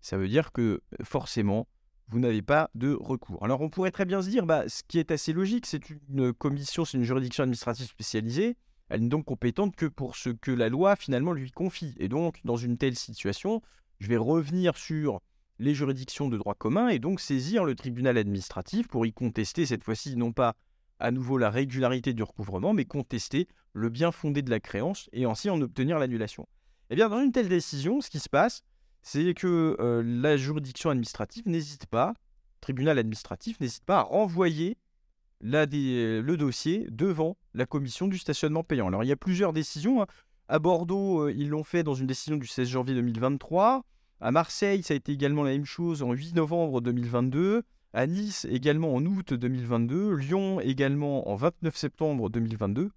Ça 0.00 0.18
veut 0.18 0.28
dire 0.28 0.52
que 0.52 0.82
forcément, 1.04 1.66
vous 2.08 2.20
n'avez 2.20 2.42
pas 2.42 2.70
de 2.74 2.92
recours. 2.92 3.44
Alors 3.44 3.60
on 3.60 3.68
pourrait 3.68 3.90
très 3.90 4.04
bien 4.04 4.22
se 4.22 4.28
dire, 4.28 4.46
bah, 4.46 4.68
ce 4.68 4.82
qui 4.86 4.98
est 4.98 5.10
assez 5.10 5.32
logique, 5.32 5.66
c'est 5.66 5.90
une 5.90 6.32
commission, 6.32 6.84
c'est 6.84 6.96
une 6.96 7.04
juridiction 7.04 7.42
administrative 7.42 7.86
spécialisée, 7.86 8.56
elle 8.88 9.02
n'est 9.02 9.08
donc 9.08 9.26
compétente 9.26 9.76
que 9.76 9.86
pour 9.86 10.16
ce 10.16 10.30
que 10.30 10.50
la 10.50 10.68
loi 10.68 10.96
finalement 10.96 11.32
lui 11.32 11.50
confie. 11.50 11.94
Et 11.98 12.08
donc 12.08 12.40
dans 12.44 12.56
une 12.56 12.78
telle 12.78 12.96
situation, 12.96 13.62
je 14.00 14.08
vais 14.08 14.16
revenir 14.16 14.76
sur 14.76 15.20
les 15.58 15.74
juridictions 15.74 16.28
de 16.28 16.38
droit 16.38 16.54
commun 16.54 16.88
et 16.88 16.98
donc 16.98 17.20
saisir 17.20 17.64
le 17.64 17.74
tribunal 17.74 18.16
administratif 18.16 18.88
pour 18.88 19.04
y 19.06 19.12
contester 19.12 19.66
cette 19.66 19.84
fois-ci 19.84 20.16
non 20.16 20.32
pas 20.32 20.54
à 21.00 21.10
nouveau 21.10 21.38
la 21.38 21.50
régularité 21.50 22.12
du 22.12 22.22
recouvrement, 22.22 22.72
mais 22.72 22.84
contester 22.84 23.48
le 23.72 23.88
bien 23.88 24.10
fondé 24.10 24.42
de 24.42 24.50
la 24.50 24.60
créance 24.60 25.08
et 25.12 25.24
ainsi 25.24 25.50
en 25.50 25.60
obtenir 25.60 25.98
l'annulation. 25.98 26.48
Eh 26.90 26.96
bien 26.96 27.08
dans 27.08 27.20
une 27.20 27.32
telle 27.32 27.48
décision, 27.48 28.00
ce 28.00 28.10
qui 28.10 28.18
se 28.18 28.28
passe, 28.28 28.62
c'est 29.10 29.32
que 29.32 29.74
euh, 29.80 30.02
la 30.04 30.36
juridiction 30.36 30.90
administrative 30.90 31.48
n'hésite 31.48 31.86
pas, 31.86 32.12
tribunal 32.60 32.98
administratif 32.98 33.58
n'hésite 33.58 33.84
pas 33.86 34.00
à 34.00 34.02
renvoyer 34.02 34.76
le 35.40 36.36
dossier 36.36 36.86
devant 36.90 37.38
la 37.54 37.64
commission 37.64 38.06
du 38.06 38.18
stationnement 38.18 38.64
payant. 38.64 38.88
Alors 38.88 39.04
il 39.04 39.06
y 39.06 39.12
a 39.12 39.16
plusieurs 39.16 39.54
décisions. 39.54 40.02
Hein. 40.02 40.06
À 40.48 40.58
Bordeaux, 40.58 41.22
euh, 41.22 41.32
ils 41.32 41.48
l'ont 41.48 41.64
fait 41.64 41.82
dans 41.82 41.94
une 41.94 42.06
décision 42.06 42.36
du 42.36 42.46
16 42.46 42.68
janvier 42.68 42.94
2023. 42.96 43.82
À 44.20 44.30
Marseille, 44.30 44.82
ça 44.82 44.92
a 44.92 44.96
été 44.98 45.12
également 45.12 45.42
la 45.42 45.52
même 45.52 45.64
chose 45.64 46.02
en 46.02 46.12
8 46.12 46.34
novembre 46.34 46.82
2022. 46.82 47.62
À 47.94 48.06
Nice, 48.06 48.46
également 48.50 48.94
en 48.94 49.02
août 49.06 49.32
2022. 49.32 50.16
Lyon, 50.16 50.60
également 50.60 51.30
en 51.30 51.34
29 51.34 51.74
septembre 51.74 52.28
2022. 52.28 52.90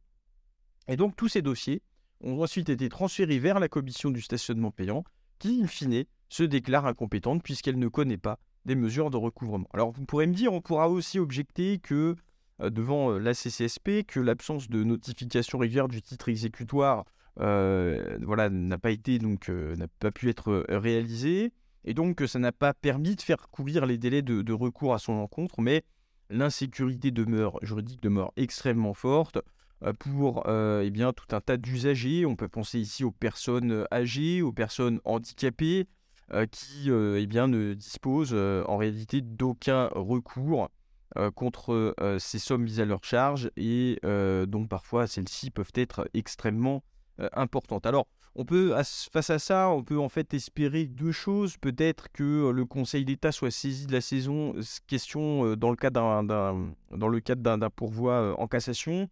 Et 0.90 0.98
donc 0.98 1.16
tous 1.16 1.30
ces 1.30 1.42
dossiers 1.42 1.82
ont 2.20 2.44
ensuite 2.44 2.68
été 2.68 2.90
transférés 2.90 3.40
vers 3.40 3.62
la 3.62 3.70
commission 3.70 4.10
du 4.10 4.20
stationnement 4.20 4.72
payant 4.72 5.06
qui, 5.42 5.62
in 5.64 5.68
fine, 5.68 6.06
se 6.30 6.44
déclare 6.44 6.86
incompétente 6.86 7.44
puisqu'elle 7.44 7.80
ne 7.80 7.88
connaît 7.88 8.18
pas 8.18 8.40
des 8.66 8.76
mesures 8.76 9.10
de 9.10 9.18
recouvrement. 9.18 9.68
Alors 9.74 9.92
vous 9.92 10.06
pourrez 10.06 10.28
me 10.28 10.34
dire, 10.34 10.54
on 10.54 10.62
pourra 10.62 10.88
aussi 10.88 11.18
objecter 11.18 11.80
que 11.80 12.16
euh, 12.62 12.70
devant 12.70 13.12
euh, 13.12 13.18
la 13.18 13.34
CCSP, 13.34 14.06
que 14.08 14.20
l'absence 14.20 14.70
de 14.70 14.84
notification 14.84 15.58
régulière 15.58 15.88
du 15.88 16.02
titre 16.02 16.30
exécutoire 16.30 17.06
euh, 17.40 18.20
n'a 18.20 18.78
pas 18.78 18.92
été 18.92 19.18
donc 19.18 19.50
n'a 19.50 19.88
pas 20.00 20.12
pu 20.12 20.30
être 20.30 20.66
réalisée 20.70 21.54
et 21.86 21.94
donc 21.94 22.18
que 22.18 22.28
ça 22.28 22.38
n'a 22.38 22.52
pas 22.52 22.74
permis 22.74 23.16
de 23.16 23.22
faire 23.22 23.50
courir 23.50 23.88
les 23.88 23.98
délais 23.98 24.22
de, 24.22 24.44
de 24.44 24.54
recours 24.54 24.94
à 24.94 25.00
son 25.00 25.14
encontre, 25.14 25.60
mais 25.62 25.84
l'insécurité 26.30 27.10
demeure 27.10 27.58
juridique 27.64 28.02
demeure 28.02 28.32
extrêmement 28.36 28.94
forte. 28.94 29.40
Euh, 29.84 29.94
pour 29.94 30.44
euh, 30.48 30.84
eh 30.86 30.92
bien, 30.92 31.12
tout 31.12 31.36
un 31.36 31.42
tas 31.42 31.58
d'usagers. 31.58 32.26
On 32.26 32.36
peut 32.36 32.48
penser 32.48 32.80
ici 32.80 33.04
aux 33.04 33.12
personnes 33.12 33.72
euh, 33.72 33.86
âgées, 33.92 34.42
aux 34.42 34.52
personnes 34.52 35.00
handicapées, 35.06 35.88
qui 36.52 36.90
eh 36.90 37.28
bien, 37.28 37.50
ne 37.50 37.74
disposent 37.74 38.34
en 38.34 38.78
réalité 38.78 39.20
d'aucun 39.20 39.88
recours 39.88 40.70
contre 41.36 41.94
ces 42.20 42.40
sommes 42.40 42.64
mises 42.64 42.80
à 42.80 42.86
leur 42.86 43.04
charge 43.04 43.52
et 43.58 44.00
donc 44.48 44.70
parfois 44.70 45.08
celles-ci 45.08 45.52
peuvent 45.52 45.74
être 45.76 46.08
extrêmement 46.14 46.86
importantes. 47.34 47.86
Alors, 47.86 48.08
on 48.36 48.46
peut, 48.46 48.74
face 49.12 49.30
à 49.30 49.40
ça, 49.40 49.68
on 49.72 49.84
peut 49.84 50.00
en 50.00 50.08
fait 50.08 50.34
espérer 50.34 50.86
deux 50.86 51.12
choses. 51.12 51.58
Peut-être 51.58 52.10
que 52.14 52.50
le 52.50 52.64
Conseil 52.64 53.04
d'État 53.04 53.34
soit 53.34 53.52
saisi 53.52 53.86
de 53.86 53.92
la 53.92 54.00
saison, 54.00 54.56
question 54.88 55.58
dans 55.58 55.70
le 55.70 55.76
cadre 55.76 57.58
d'un 57.58 57.70
pourvoi 57.72 58.40
en 58.40 58.48
cassation, 58.48 59.10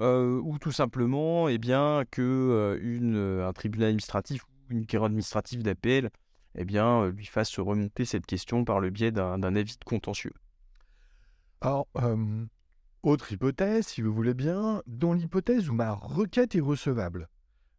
euh, 0.00 0.40
ou 0.42 0.58
tout 0.58 0.72
simplement 0.72 1.48
eh 1.48 1.58
bien, 1.58 2.04
que 2.10 2.22
euh, 2.22 2.78
euh, 2.82 3.46
un 3.46 3.52
tribunal 3.52 3.88
administratif 3.88 4.42
ou 4.44 4.48
une 4.70 4.86
cour 4.86 5.04
administrative 5.04 5.62
d'appel 5.62 6.10
eh 6.54 6.64
bien, 6.64 7.08
lui 7.08 7.26
fasse 7.26 7.58
remonter 7.58 8.04
cette 8.04 8.26
question 8.26 8.64
par 8.64 8.80
le 8.80 8.90
biais 8.90 9.10
d'un 9.10 9.42
avis 9.42 9.76
de 9.78 9.84
contentieux. 9.84 10.32
Alors, 11.62 11.86
autre 13.02 13.32
hypothèse, 13.32 13.86
si 13.86 14.02
vous 14.02 14.12
voulez 14.12 14.34
bien, 14.34 14.82
dans 14.86 15.14
l'hypothèse 15.14 15.70
où 15.70 15.72
ma 15.72 15.92
requête 15.92 16.54
est 16.54 16.60
recevable. 16.60 17.28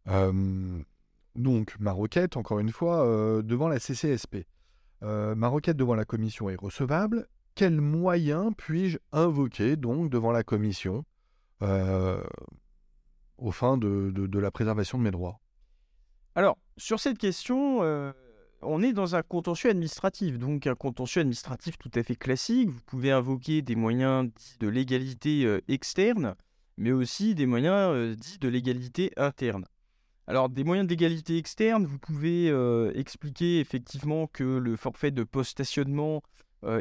donc, 0.06 1.76
ma 1.78 1.92
requête, 1.92 2.36
encore 2.36 2.58
une 2.58 2.72
fois, 2.72 3.06
devant 3.44 3.68
la 3.68 3.78
CCSP. 3.78 4.44
ma 5.02 5.46
requête 5.46 5.76
devant 5.76 5.94
la 5.94 6.04
commission 6.04 6.50
est 6.50 6.58
recevable. 6.58 7.28
Quels 7.54 7.80
moyens 7.80 8.52
puis-je 8.56 8.98
invoquer 9.12 9.76
donc 9.76 10.10
devant 10.10 10.32
la 10.32 10.42
commission 10.42 11.04
euh, 11.62 12.22
au 13.38 13.50
fin 13.50 13.76
de, 13.76 14.38
la 14.38 14.50
préservation 14.50 14.98
de 14.98 15.04
mes 15.04 15.10
droits 15.10 15.40
Alors, 16.34 16.58
sur 16.76 17.00
cette 17.00 17.18
question, 17.18 17.82
euh, 17.82 18.12
on 18.62 18.82
est 18.82 18.92
dans 18.92 19.16
un 19.16 19.22
contentieux 19.22 19.70
administratif, 19.70 20.38
donc 20.38 20.66
un 20.66 20.74
contentieux 20.74 21.20
administratif 21.20 21.78
tout 21.78 21.90
à 21.94 22.02
fait 22.02 22.16
classique. 22.16 22.70
Vous 22.70 22.80
pouvez 22.86 23.10
invoquer 23.10 23.62
des 23.62 23.76
moyens 23.76 24.30
dits 24.34 24.56
de 24.60 24.68
légalité 24.68 25.44
euh, 25.44 25.60
externe, 25.68 26.34
mais 26.76 26.92
aussi 26.92 27.34
des 27.34 27.46
moyens 27.46 28.16
dits 28.16 28.38
de 28.38 28.48
légalité 28.48 29.12
interne. 29.16 29.64
Alors, 30.26 30.48
des 30.48 30.64
moyens 30.64 30.88
d'égalité 30.88 31.36
externe, 31.36 31.84
vous 31.84 31.98
pouvez 31.98 32.48
expliquer 32.94 33.60
effectivement 33.60 34.26
que 34.26 34.42
le 34.42 34.74
forfait 34.74 35.10
de 35.10 35.22
post-stationnement 35.22 36.22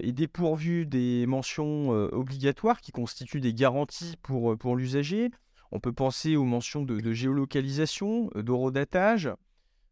est 0.01 0.11
dépourvu 0.11 0.85
des 0.85 1.25
mentions 1.25 1.89
obligatoires 1.89 2.81
qui 2.81 2.91
constituent 2.91 3.41
des 3.41 3.53
garanties 3.53 4.15
pour, 4.21 4.57
pour 4.57 4.75
l'usager. 4.75 5.29
On 5.71 5.79
peut 5.79 5.93
penser 5.93 6.35
aux 6.35 6.45
mentions 6.45 6.83
de, 6.83 6.99
de 6.99 7.13
géolocalisation, 7.13 8.29
d'horodatage. 8.35 9.29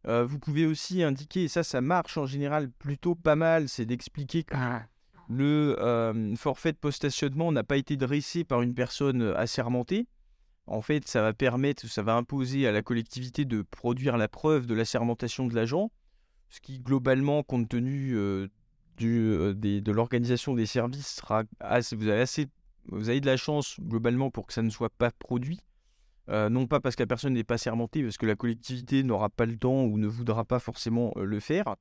vous 0.04 0.38
pouvez 0.38 0.66
aussi 0.66 1.02
indiquer, 1.02 1.44
et 1.44 1.48
ça, 1.48 1.62
ça 1.62 1.80
marche 1.80 2.16
en 2.16 2.26
général 2.26 2.70
plutôt 2.70 3.14
pas 3.14 3.36
mal, 3.36 3.68
c'est 3.68 3.84
d'expliquer 3.86 4.44
que 4.44 4.54
ah. 4.56 4.82
le 5.28 6.34
forfait 6.36 6.72
de 6.72 6.78
post-stationnement 6.78 7.52
n'a 7.52 7.64
pas 7.64 7.76
été 7.76 7.96
dressé 7.96 8.44
par 8.44 8.62
une 8.62 8.74
personne 8.74 9.22
assermentée. 9.36 10.06
En 10.66 10.80
fait, 10.80 11.08
ça 11.08 11.22
va 11.22 11.32
permettre, 11.32 11.86
ça 11.86 12.02
va 12.02 12.14
imposer 12.14 12.66
à 12.66 12.72
la 12.72 12.82
collectivité 12.82 13.44
de 13.44 13.62
produire 13.62 14.16
la 14.16 14.28
preuve 14.28 14.66
de 14.66 14.74
l'assermentation 14.74 15.46
de 15.46 15.54
l'agent, 15.54 15.90
ce 16.50 16.60
qui 16.60 16.78
globalement, 16.78 17.42
compte 17.42 17.68
tenu 17.68 18.12
euh, 18.14 18.48
euh, 19.08 19.54
de 19.54 19.92
l'organisation 19.92 20.54
des 20.54 20.66
services, 20.66 21.20
sera 21.20 21.44
vous 21.92 22.08
avez 22.08 22.20
assez, 22.20 22.46
vous 22.86 23.08
avez 23.08 23.20
de 23.20 23.26
la 23.26 23.36
chance 23.36 23.76
globalement 23.80 24.30
pour 24.30 24.46
que 24.46 24.52
ça 24.52 24.62
ne 24.62 24.70
soit 24.70 24.90
pas 24.90 25.10
produit. 25.10 25.60
Euh, 26.28 26.48
non 26.48 26.66
pas 26.66 26.78
parce 26.78 26.94
que 26.94 27.02
la 27.02 27.08
personne 27.08 27.34
n'est 27.34 27.44
pas 27.44 27.58
sermentée, 27.58 28.02
parce 28.02 28.16
que 28.16 28.26
la 28.26 28.36
collectivité 28.36 29.02
n'aura 29.02 29.28
pas 29.28 29.44
le 29.44 29.56
temps 29.56 29.82
ou 29.82 29.98
ne 29.98 30.06
voudra 30.06 30.44
pas 30.44 30.58
forcément 30.58 31.12
le 31.16 31.40
faire. 31.40 31.76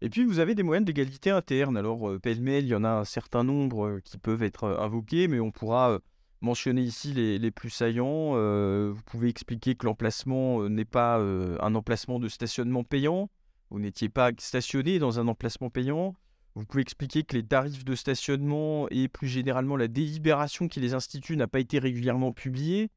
Et 0.00 0.08
puis 0.08 0.24
vous 0.24 0.38
avez 0.38 0.54
des 0.54 0.62
moyens 0.62 0.86
d'égalité 0.86 1.30
interne. 1.30 1.76
Alors 1.76 2.18
pêle-mêle, 2.20 2.64
il 2.64 2.68
y 2.70 2.74
en 2.74 2.84
a 2.84 2.90
un 2.90 3.04
certain 3.04 3.44
nombre 3.44 4.00
qui 4.04 4.16
peuvent 4.16 4.42
être 4.42 4.64
invoqués, 4.64 5.28
mais 5.28 5.40
on 5.40 5.50
pourra 5.50 6.00
mentionner 6.40 6.82
ici 6.82 7.12
les, 7.12 7.50
plus 7.50 7.70
saillants. 7.70 8.32
Euh, 8.34 8.92
vous 8.94 9.02
pouvez 9.02 9.28
expliquer 9.28 9.74
que 9.74 9.86
l'emplacement 9.86 10.62
euh, 10.62 10.68
n'est 10.68 10.84
pas 10.84 11.18
euh, 11.18 11.56
un 11.60 11.74
emplacement 11.74 12.18
de 12.18 12.28
stationnement 12.28 12.84
payant. 12.84 13.30
Vous 13.70 13.78
n'étiez 13.78 14.08
pas 14.08 14.30
stationné 14.38 14.98
dans 14.98 15.20
un 15.20 15.28
emplacement 15.28 15.70
payant. 15.70 16.14
Vous 16.54 16.64
pouvez 16.64 16.82
expliquer 16.82 17.22
que 17.22 17.36
les 17.36 17.44
tarifs 17.44 17.84
de 17.84 17.94
stationnement 17.94 18.88
et 18.90 19.08
plus 19.08 19.28
généralement 19.28 19.76
la 19.76 19.88
délibération 19.88 20.68
qui 20.68 20.80
les 20.80 20.94
institue 20.94 21.36
n'a 21.36 21.46
pas 21.46 21.60
été 21.60 21.78
régulièrement 21.78 22.32
publiée, 22.32 22.90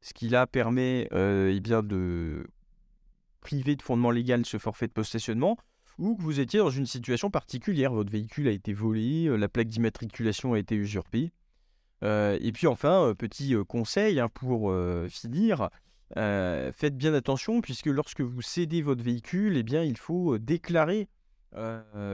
ce 0.00 0.14
qui 0.14 0.28
là 0.28 0.46
permet 0.46 1.08
eh 1.12 1.60
bien 1.60 1.82
de 1.82 2.46
priver 3.40 3.74
de 3.74 3.82
fondement 3.82 4.10
légal 4.10 4.46
ce 4.46 4.58
forfait 4.58 4.86
de 4.86 4.92
post-stationnement, 4.92 5.56
ou 5.98 6.16
que 6.16 6.22
vous 6.22 6.40
étiez 6.40 6.60
dans 6.60 6.70
une 6.70 6.86
situation 6.86 7.30
particulière, 7.30 7.92
votre 7.92 8.12
véhicule 8.12 8.48
a 8.48 8.52
été 8.52 8.72
volé, 8.72 9.36
la 9.36 9.48
plaque 9.48 9.68
d'immatriculation 9.68 10.54
a 10.54 10.58
été 10.58 10.76
usurpée, 10.76 11.32
euh, 12.02 12.38
et 12.40 12.52
puis 12.52 12.66
enfin, 12.66 13.08
euh, 13.08 13.14
petit 13.14 13.54
euh, 13.54 13.64
conseil 13.64 14.20
hein, 14.20 14.28
pour 14.32 14.72
finir, 15.08 15.70
faites 16.16 16.96
bien 16.96 17.14
attention 17.14 17.60
puisque 17.60 17.86
lorsque 17.86 18.20
vous 18.20 18.42
cédez 18.42 18.82
votre 18.82 19.02
véhicule, 19.02 19.56
eh 19.56 19.62
bien, 19.62 19.84
il 19.84 19.96
faut 19.96 20.38
déclarer 20.38 21.08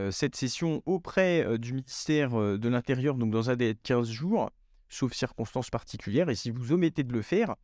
cette 0.09 0.35
cession 0.35 0.81
auprès 0.85 1.57
du 1.57 1.73
ministère 1.73 2.31
de 2.31 2.69
l'Intérieur, 2.69 3.15
donc 3.15 3.31
dans 3.31 3.49
un 3.49 3.55
délai 3.55 3.73
de 3.73 3.79
15 3.83 4.09
jours, 4.09 4.49
sauf 4.89 5.13
circonstances 5.13 5.69
particulières. 5.69 6.29
Et 6.29 6.35
si 6.35 6.49
vous 6.49 6.71
omettez 6.73 7.03
de 7.03 7.13
le 7.13 7.21
faire, 7.21 7.55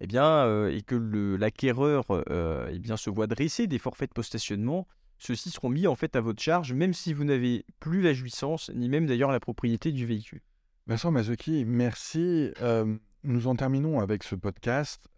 eh 0.00 0.06
bien, 0.06 0.68
et 0.68 0.82
que 0.82 0.94
l'acquéreur 1.36 2.04
eh 2.10 2.96
se 2.96 3.10
voit 3.10 3.26
dresser 3.26 3.66
des 3.66 3.78
forfaits 3.78 4.10
de 4.10 4.14
post-stationnement, 4.14 4.86
ceux-ci 5.18 5.50
seront 5.50 5.68
mis 5.70 5.86
en 5.86 5.96
fait 5.96 6.14
à 6.16 6.20
votre 6.20 6.40
charge, 6.40 6.72
même 6.72 6.94
si 6.94 7.12
vous 7.12 7.24
n'avez 7.24 7.64
plus 7.80 8.02
la 8.02 8.14
jouissance, 8.14 8.70
ni 8.74 8.88
même 8.88 9.06
d'ailleurs 9.06 9.32
la 9.32 9.40
propriété 9.40 9.90
du 9.92 10.06
véhicule. 10.06 10.40
Vincent 10.86 11.10
Mazuki, 11.10 11.64
merci. 11.66 12.52
nous 13.24 13.46
en 13.48 13.56
terminons 13.56 14.00
avec 14.00 14.22
ce 14.22 14.34
podcast 14.34 15.08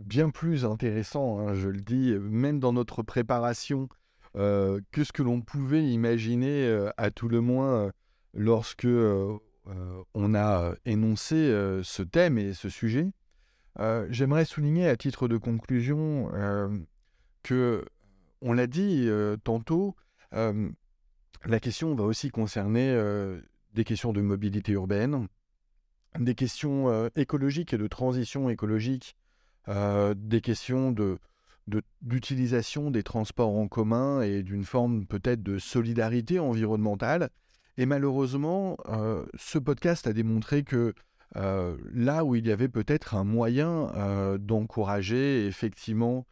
bien 0.00 0.30
plus 0.30 0.64
intéressant, 0.64 1.38
hein, 1.38 1.54
je 1.54 1.68
le 1.68 1.80
dis, 1.80 2.14
même 2.18 2.58
dans 2.58 2.72
notre 2.72 3.02
préparation, 3.02 3.88
que 4.34 5.04
ce 5.04 5.12
que 5.12 5.22
l'on 5.22 5.40
pouvait 5.40 5.84
imaginer 5.84 6.88
à 6.96 7.10
tout 7.10 7.28
le 7.28 7.40
moins 7.40 7.92
lorsque 8.34 8.86
on 8.86 10.34
a 10.34 10.74
énoncé 10.84 11.34
ce 11.82 12.02
thème 12.02 12.38
et 12.38 12.54
ce 12.54 12.68
sujet? 12.68 13.10
J'aimerais 14.08 14.44
souligner 14.44 14.88
à 14.88 14.96
titre 14.96 15.28
de 15.28 15.36
conclusion 15.36 16.30
que, 17.42 17.84
on 18.40 18.52
l'a 18.52 18.66
dit 18.66 19.08
tantôt, 19.44 19.94
la 20.32 21.60
question 21.60 21.94
va 21.94 22.04
aussi 22.04 22.30
concerner 22.30 22.94
des 23.74 23.84
questions 23.84 24.12
de 24.12 24.20
mobilité 24.20 24.72
urbaine, 24.72 25.28
des 26.18 26.34
questions 26.34 26.88
euh, 26.88 27.08
écologiques 27.16 27.72
et 27.72 27.78
de 27.78 27.86
transition 27.86 28.50
écologique, 28.50 29.16
euh, 29.68 30.14
des 30.16 30.40
questions 30.40 30.92
de, 30.92 31.18
d'utilisation 31.66 32.90
des 32.90 33.02
transports 33.02 33.56
en 33.56 33.68
commun 33.68 34.22
et 34.22 34.42
d'une 34.42 34.64
forme 34.64 35.06
peut-être 35.06 35.42
de 35.42 35.58
solidarité 35.58 36.38
environnementale. 36.38 37.30
Et 37.78 37.86
malheureusement, 37.86 38.76
euh, 38.88 39.24
ce 39.36 39.58
podcast 39.58 40.06
a 40.06 40.12
démontré 40.12 40.62
que 40.62 40.94
là 41.34 42.26
où 42.26 42.34
il 42.34 42.46
y 42.46 42.52
avait 42.52 42.68
peut-être 42.68 43.14
un 43.14 43.24
moyen 43.24 43.90
d'encourager 44.38 45.46
effectivement 45.46 46.26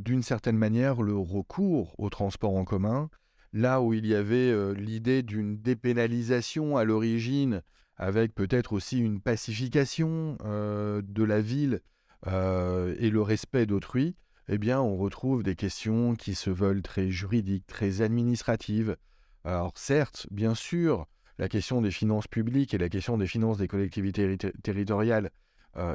d'une 0.00 0.24
certaine 0.24 0.56
manière 0.56 1.02
le 1.02 1.16
recours 1.16 1.94
aux 1.98 2.10
transports 2.10 2.56
en 2.56 2.64
commun, 2.64 3.10
là 3.52 3.80
où 3.80 3.94
il 3.94 4.06
y 4.06 4.14
avait 4.16 4.74
l'idée 4.74 5.22
d'une 5.22 5.56
dépénalisation 5.60 6.76
à 6.76 6.82
l'origine, 6.82 7.62
avec 7.96 8.34
peut-être 8.34 8.72
aussi 8.72 8.98
une 8.98 9.20
pacification 9.20 10.36
de 10.42 11.22
la 11.22 11.40
ville 11.40 11.80
et 12.26 13.10
le 13.10 13.22
respect 13.22 13.66
d'autrui, 13.66 14.16
eh 14.52 14.58
bien, 14.58 14.80
on 14.80 14.96
retrouve 14.96 15.42
des 15.42 15.54
questions 15.54 16.14
qui 16.14 16.34
se 16.34 16.50
veulent 16.50 16.82
très 16.82 17.10
juridiques, 17.10 17.66
très 17.66 18.02
administratives. 18.02 18.96
Alors, 19.44 19.72
certes, 19.76 20.26
bien 20.30 20.54
sûr, 20.54 21.06
la 21.38 21.48
question 21.48 21.80
des 21.80 21.90
finances 21.90 22.26
publiques 22.26 22.74
et 22.74 22.78
la 22.78 22.88
question 22.88 23.16
des 23.16 23.26
finances 23.26 23.58
des 23.58 23.68
collectivités 23.68 24.36
territoriales 24.62 25.30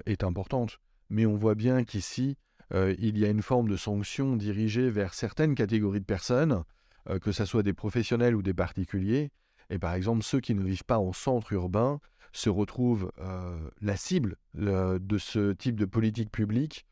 est 0.05 0.23
importante, 0.23 0.79
mais 1.09 1.25
on 1.25 1.35
voit 1.35 1.53
bien 1.53 1.83
qu'ici, 1.83 2.37
il 2.73 3.17
y 3.19 3.25
a 3.25 3.29
une 3.29 3.41
forme 3.41 3.67
de 3.67 3.77
sanction 3.77 4.35
dirigée 4.37 4.89
vers 4.89 5.13
certaines 5.13 5.53
catégories 5.53 5.99
de 5.99 6.05
personnes 6.05 6.63
euh, 7.09 7.19
que 7.19 7.31
ce 7.31 7.45
soit 7.45 7.63
des 7.63 7.73
professionnels 7.73 8.35
ou 8.35 8.41
des 8.41 8.53
particuliers. 8.53 9.31
Et 9.69 9.77
par 9.77 9.93
exemple, 9.93 10.23
ceux 10.23 10.39
qui 10.39 10.55
ne 10.55 10.63
vivent 10.63 10.85
pas 10.85 10.97
en 10.97 11.13
centre 11.13 11.53
urbain 11.53 11.99
se 12.31 12.49
retrouvent 12.49 13.11
euh, 13.19 13.69
la 13.81 13.95
cible 13.95 14.37
de 14.55 15.17
ce 15.17 15.53
type 15.53 15.75
de 15.75 15.85
politique 15.85 16.31
publique 16.31 16.85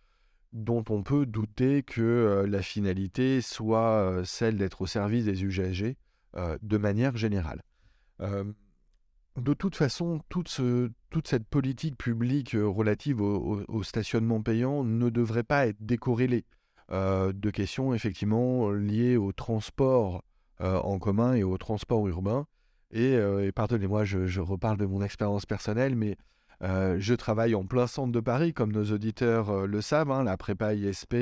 dont 0.54 0.84
on 0.90 1.04
peut 1.04 1.26
douter 1.26 1.84
que 1.84 2.02
euh, 2.02 2.48
la 2.48 2.62
finalité 2.62 3.42
soit 3.42 4.22
celle 4.24 4.58
d'être 4.58 4.82
au 4.82 4.88
service 4.88 5.26
des 5.26 5.44
usagers 5.44 5.98
de 6.64 6.78
manière 6.78 7.16
générale. 7.16 7.62
de 8.20 9.54
toute 9.54 9.76
façon, 9.76 10.20
toute, 10.30 10.50
cette 10.50 11.48
politique 11.48 11.96
publique 11.96 12.56
relative 12.60 13.22
au, 13.22 13.84
stationnement 13.84 14.42
payant 14.42 14.84
ne 14.84 15.10
devrait 15.10 15.44
pas 15.44 15.68
être 15.68 15.78
décorrélée 15.80 16.46
euh, 16.92 17.32
de 17.34 17.50
questions 17.50 17.94
effectivement 17.94 18.72
liées 18.72 19.16
au 19.16 19.32
transport 19.32 20.24
euh, 20.62 20.80
en 20.80 21.00
commun 21.00 21.34
et 21.34 21.44
au 21.44 21.58
transport 21.58 22.08
urbain. 22.08 22.46
Et, 22.92 23.16
euh, 23.16 23.52
pardonnez-moi, 23.52 24.06
je, 24.06 24.40
reparle 24.40 24.78
de 24.78 24.86
mon 24.86 25.02
expérience 25.02 25.46
personnelle, 25.46 25.96
mais 25.96 26.16
je 26.64 27.14
travaille 27.14 27.56
en 27.56 27.66
plein 27.66 27.88
centre 27.88 28.12
de 28.12 28.20
Paris, 28.20 28.54
comme 28.54 28.72
nos 28.72 28.92
auditeurs 28.92 29.68
le 29.68 29.82
savent. 29.82 30.12
Hein, 30.12 30.24
la 30.24 30.38
prépa 30.38 30.74
ISP 30.74 31.16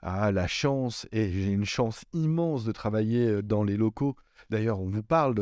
a 0.00 0.32
la 0.32 0.46
chance, 0.46 1.06
et 1.12 1.30
j'ai 1.30 1.50
une 1.50 1.64
chance 1.64 2.04
immense 2.12 2.64
de 2.64 2.72
travailler 2.72 3.42
dans 3.42 3.64
les 3.64 3.76
locaux. 3.76 4.16
D'ailleurs, 4.50 4.80
on 4.80 4.88
vous 4.88 5.02
parle 5.02 5.34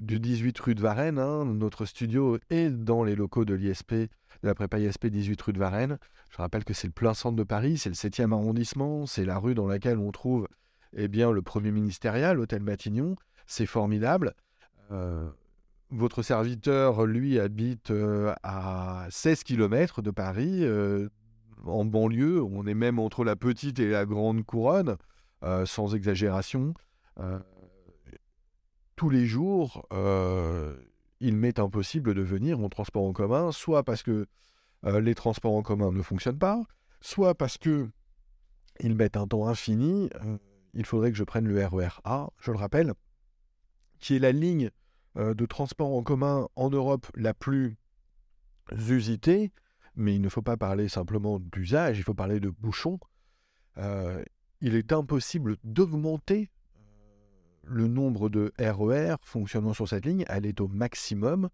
du 0.00 0.20
18 0.20 0.58
rue 0.58 0.74
de 0.74 0.82
Varennes. 0.82 1.18
Hein. 1.18 1.44
notre 1.44 1.86
studio 1.86 2.38
est 2.50 2.70
dans 2.70 3.04
les 3.04 3.14
locaux 3.14 3.44
de 3.44 3.54
l'ISP, 3.54 3.94
de 3.94 4.08
la 4.42 4.54
prépa 4.54 4.78
ISP 4.78 5.06
18 5.06 5.40
rue 5.40 5.52
de 5.52 5.58
Varennes. 5.58 5.98
Je 6.30 6.38
rappelle 6.38 6.64
que 6.64 6.74
c'est 6.74 6.86
le 6.86 6.92
plein 6.92 7.14
centre 7.14 7.36
de 7.36 7.44
Paris, 7.44 7.78
c'est 7.78 7.90
le 7.90 7.94
7e 7.94 8.32
arrondissement, 8.32 9.06
c'est 9.06 9.24
la 9.24 9.38
rue 9.38 9.54
dans 9.54 9.66
laquelle 9.66 9.98
on 9.98 10.10
trouve 10.10 10.48
eh 10.94 11.08
bien, 11.08 11.30
le 11.30 11.42
premier 11.42 11.70
ministériel, 11.70 12.36
l'hôtel 12.36 12.62
Matignon. 12.62 13.16
C'est 13.46 13.66
formidable. 13.66 14.34
Euh, 15.92 15.96
votre 15.96 16.22
serviteur, 16.22 17.06
lui, 17.06 17.38
habite 17.38 17.90
euh, 17.90 18.34
à 18.42 19.06
16 19.10 19.44
km 19.44 20.02
de 20.02 20.10
Paris, 20.10 20.60
euh, 20.62 21.08
en 21.64 21.84
banlieue. 21.84 22.42
On 22.42 22.66
est 22.66 22.74
même 22.74 22.98
entre 22.98 23.24
la 23.24 23.36
petite 23.36 23.78
et 23.78 23.90
la 23.90 24.04
grande 24.06 24.44
couronne, 24.44 24.96
sans 25.64 25.94
exagération. 25.94 26.74
tous 28.96 29.10
les 29.10 29.26
jours, 29.26 29.86
il 31.20 31.36
m'est 31.36 31.58
impossible 31.58 32.14
de 32.14 32.22
venir 32.22 32.60
en 32.60 32.68
transport 32.68 33.04
en 33.04 33.12
commun, 33.12 33.52
soit 33.52 33.82
parce 33.82 34.02
que 34.02 34.26
euh, 34.84 35.00
les 35.00 35.14
transports 35.14 35.54
en 35.54 35.62
commun 35.62 35.92
ne 35.92 36.02
fonctionnent 36.02 36.38
pas, 36.38 36.62
soit 37.00 37.34
parce 37.34 37.58
que 37.58 37.88
ils 38.80 38.96
mettent 38.96 39.16
un 39.16 39.26
temps 39.26 39.46
infini, 39.46 40.10
euh, 40.24 40.38
il 40.74 40.84
faudrait 40.84 41.12
que 41.12 41.16
je 41.16 41.24
prenne 41.24 41.46
le 41.46 41.64
RER 41.64 41.86
e 41.86 41.90
A, 42.04 42.30
je 42.38 42.50
le 42.50 42.56
rappelle, 42.56 42.94
qui 44.00 44.16
est 44.16 44.18
la 44.18 44.32
ligne 44.32 44.66
euh, 44.66 44.81
de 45.16 45.46
transport 45.46 45.92
en 45.94 46.02
commun 46.02 46.48
en 46.56 46.70
Europe 46.70 47.06
la 47.16 47.34
plus 47.34 47.76
usitée, 48.88 49.52
mais 49.96 50.14
il 50.14 50.22
ne 50.22 50.28
faut 50.28 50.42
pas 50.42 50.56
parler 50.56 50.88
simplement 50.88 51.38
d'usage, 51.38 51.98
il 51.98 52.04
faut 52.04 52.14
parler 52.14 52.40
de 52.40 52.50
bouchons. 52.50 52.98
Euh, 53.78 54.22
il 54.60 54.74
est 54.74 54.92
impossible 54.92 55.56
d'augmenter 55.64 56.50
euh, 56.76 56.80
le 57.64 57.86
nombre 57.88 58.28
de 58.28 58.52
RER 58.58 59.14
e 59.14 59.16
fonctionnant 59.22 59.74
sur 59.74 59.88
cette 59.88 60.06
ligne, 60.06 60.24
elle 60.28 60.46
est 60.46 60.60
au 60.60 60.68
maximum. 60.68 61.48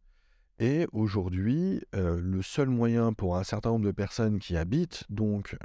Et 0.61 0.87
aujourd'hui, 0.93 1.83
euh, 1.95 2.21
le 2.21 2.43
seul 2.43 2.69
moyen 2.69 3.13
pour 3.13 3.37
un 3.37 3.45
certain 3.45 3.71
nombre 3.71 3.87
de 3.87 3.93
personnes 3.93 4.39
qui 4.39 4.57
habitent, 4.57 5.05
donc 5.09 5.57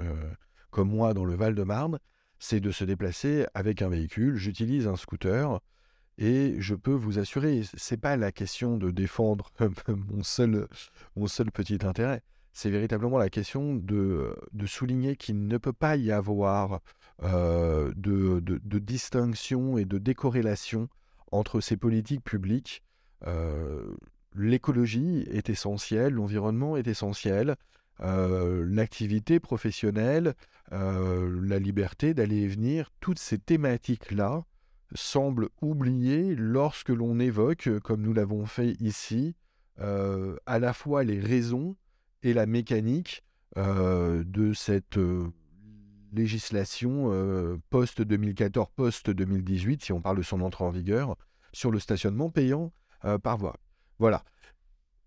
comme 0.69 0.89
moi 0.89 1.13
dans 1.13 1.25
le 1.25 1.35
Val-de-Marne, 1.35 1.99
c'est 2.39 2.59
de 2.59 2.71
se 2.71 2.83
déplacer 2.83 3.45
avec 3.53 3.81
un 3.81 3.89
véhicule. 3.89 4.35
J'utilise 4.35 4.87
un 4.87 4.95
scooter 4.95 5.59
et 6.17 6.55
je 6.59 6.75
peux 6.75 6.93
vous 6.93 7.19
assurer, 7.19 7.63
c'est 7.75 7.97
pas 7.97 8.17
la 8.17 8.31
question 8.31 8.77
de 8.77 8.91
défendre 8.91 9.51
mon 9.87 10.23
seul, 10.23 10.67
mon 11.15 11.27
seul 11.27 11.51
petit 11.51 11.79
intérêt. 11.83 12.21
C'est 12.53 12.69
véritablement 12.69 13.17
la 13.17 13.29
question 13.29 13.75
de, 13.75 14.35
souligner 14.67 15.15
qu'il 15.15 15.47
ne 15.47 15.57
peut 15.57 15.73
pas 15.73 15.95
y 15.95 16.11
avoir 16.11 16.81
euh, 17.23 17.91
de, 17.95 18.39
de, 18.41 18.79
distinction 18.79 19.77
et 19.79 19.85
de 19.85 19.97
décorrélation 19.97 20.87
entre 21.31 21.61
ces 21.61 21.77
politiques 21.77 22.23
publiques. 22.23 22.83
Euh, 23.25 23.95
l'écologie 24.35 25.25
est 25.31 25.49
essentielle, 25.49 26.13
l'environnement 26.13 26.77
est 26.77 26.87
essentiel, 26.87 27.55
euh, 28.01 28.63
l'activité 28.69 29.39
professionnelle, 29.39 30.35
la 30.71 31.59
liberté 31.59 32.13
d'aller 32.13 32.43
et 32.43 32.47
venir, 32.47 32.91
toutes 32.99 33.19
ces 33.19 33.39
thématiques-là 33.39 34.43
semble 34.93 35.49
oublier 35.61 36.35
lorsque 36.35 36.89
l'on 36.89 37.19
évoque, 37.19 37.69
comme 37.83 38.01
nous 38.01 38.13
l'avons 38.13 38.45
fait 38.45 38.75
ici, 38.79 39.35
euh, 39.79 40.35
à 40.45 40.59
la 40.59 40.73
fois 40.73 41.03
les 41.03 41.19
raisons 41.19 41.75
et 42.21 42.33
la 42.33 42.45
mécanique 42.45 43.23
euh, 43.57 44.23
de 44.25 44.53
cette 44.53 44.97
euh, 44.97 45.27
législation 46.11 47.09
post-2014, 47.69 48.67
post-2018, 48.75 49.83
si 49.83 49.93
on 49.93 50.01
parle 50.01 50.17
de 50.17 50.21
son 50.21 50.41
entrée 50.41 50.63
en 50.63 50.69
vigueur, 50.69 51.15
sur 51.53 51.71
le 51.71 51.79
stationnement 51.79 52.29
payant 52.29 52.71
par 53.23 53.37
voie. 53.37 53.57
Voilà 53.99 54.23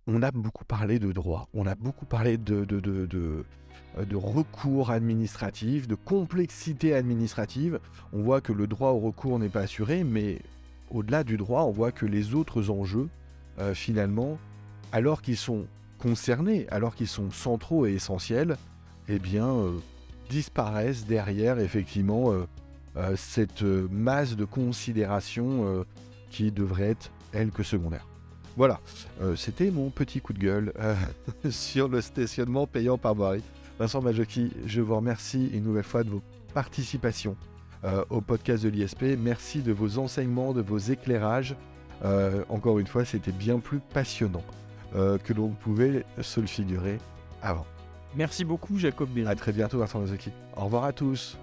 on 0.07 0.23
a 0.23 0.31
beaucoup 0.31 0.65
parlé 0.65 0.99
de 0.99 1.13
droit, 1.13 1.49
on 1.53 1.67
a 1.67 1.75
beaucoup 1.75 2.07
parlé 2.07 2.39
de, 2.39 2.65
de, 2.65 4.17
recours 4.17 4.91
administratif, 4.91 5.89
de 5.89 5.95
complexité 5.95 6.95
administrative. 6.95 7.81
On 8.13 8.23
voit 8.23 8.41
que 8.41 8.53
le 8.53 8.67
droit 8.67 8.91
au 8.91 9.01
recours 9.01 9.39
n'est 9.39 9.49
pas 9.49 9.63
assuré, 9.63 10.05
mais 10.05 10.41
au-delà 10.91 11.25
du 11.25 11.37
droit, 11.37 11.63
on 11.63 11.73
voit 11.73 11.93
que 11.93 12.07
les 12.07 12.35
autres 12.35 12.71
enjeux, 12.71 13.09
euh, 13.59 13.75
finalement, 13.75 14.39
alors 14.93 15.23
qu'ils 15.23 15.37
sont 15.37 15.67
concernés, 15.99 16.67
alors 16.71 16.95
qu'ils 16.95 17.09
sont 17.09 17.31
centraux 17.31 17.87
et 17.87 17.95
essentiels, 17.95 18.57
eh 19.09 19.19
bien, 19.19 19.49
euh, 19.49 19.73
disparaissent 20.31 21.07
derrière, 21.07 21.59
effectivement, 21.59 22.33
euh, 22.33 23.17
cette 23.17 23.63
masse 23.63 24.37
de 24.37 24.45
considération 24.47 25.85
qui 26.31 26.51
devrait 26.51 26.91
être, 26.91 27.11
elle, 27.33 27.51
que 27.51 27.63
secondaire. 27.63 28.07
Voilà, 28.57 28.81
euh, 29.21 29.37
c'était 29.37 29.71
mon 29.71 29.91
petit 29.91 30.21
coup 30.21 30.33
de 30.33 30.39
gueule 30.39 30.73
euh, 30.79 30.95
sur 31.51 31.89
le 31.89 32.01
stationnement 32.01 32.67
payant 32.67 32.97
par 32.97 33.15
voirie. 33.15 33.43
Vincent 33.79 34.01
Majoki, 34.01 34.51
je 34.65 34.81
vous 34.81 34.97
remercie 34.97 35.51
une 35.53 35.65
nouvelle 35.65 35.85
fois 35.85 36.03
de 36.03 36.09
vos 36.09 36.23
participations 36.55 37.37
euh, 37.85 38.03
au 38.09 38.23
podcast 38.23 38.65
de 38.65 38.71
l'ISP. 38.71 39.03
Merci 39.19 39.61
de 39.61 39.73
vos 39.73 39.99
enseignements, 39.99 40.55
de 40.55 40.63
vos 40.63 40.79
éclairages. 40.79 41.55
encore 42.49 42.79
une 42.79 42.87
fois, 42.87 43.05
c'était 43.05 43.33
bien 43.33 43.59
plus 43.59 43.81
passionnant 43.81 44.45
que 44.95 45.33
l'on 45.35 45.49
pouvait 45.49 46.07
se 46.23 46.41
le 46.41 46.47
figurer 46.47 46.99
avant. 47.43 47.67
Merci 48.15 48.47
beaucoup, 48.47 48.79
Jacob 48.79 49.11
A 49.27 49.29
À 49.29 49.35
très 49.35 49.53
bientôt, 49.53 49.79
Vincent 49.79 50.01
Majoki. 50.01 50.31
Au 50.57 50.65
revoir 50.65 50.85
à 50.85 50.93
tous. 50.93 51.37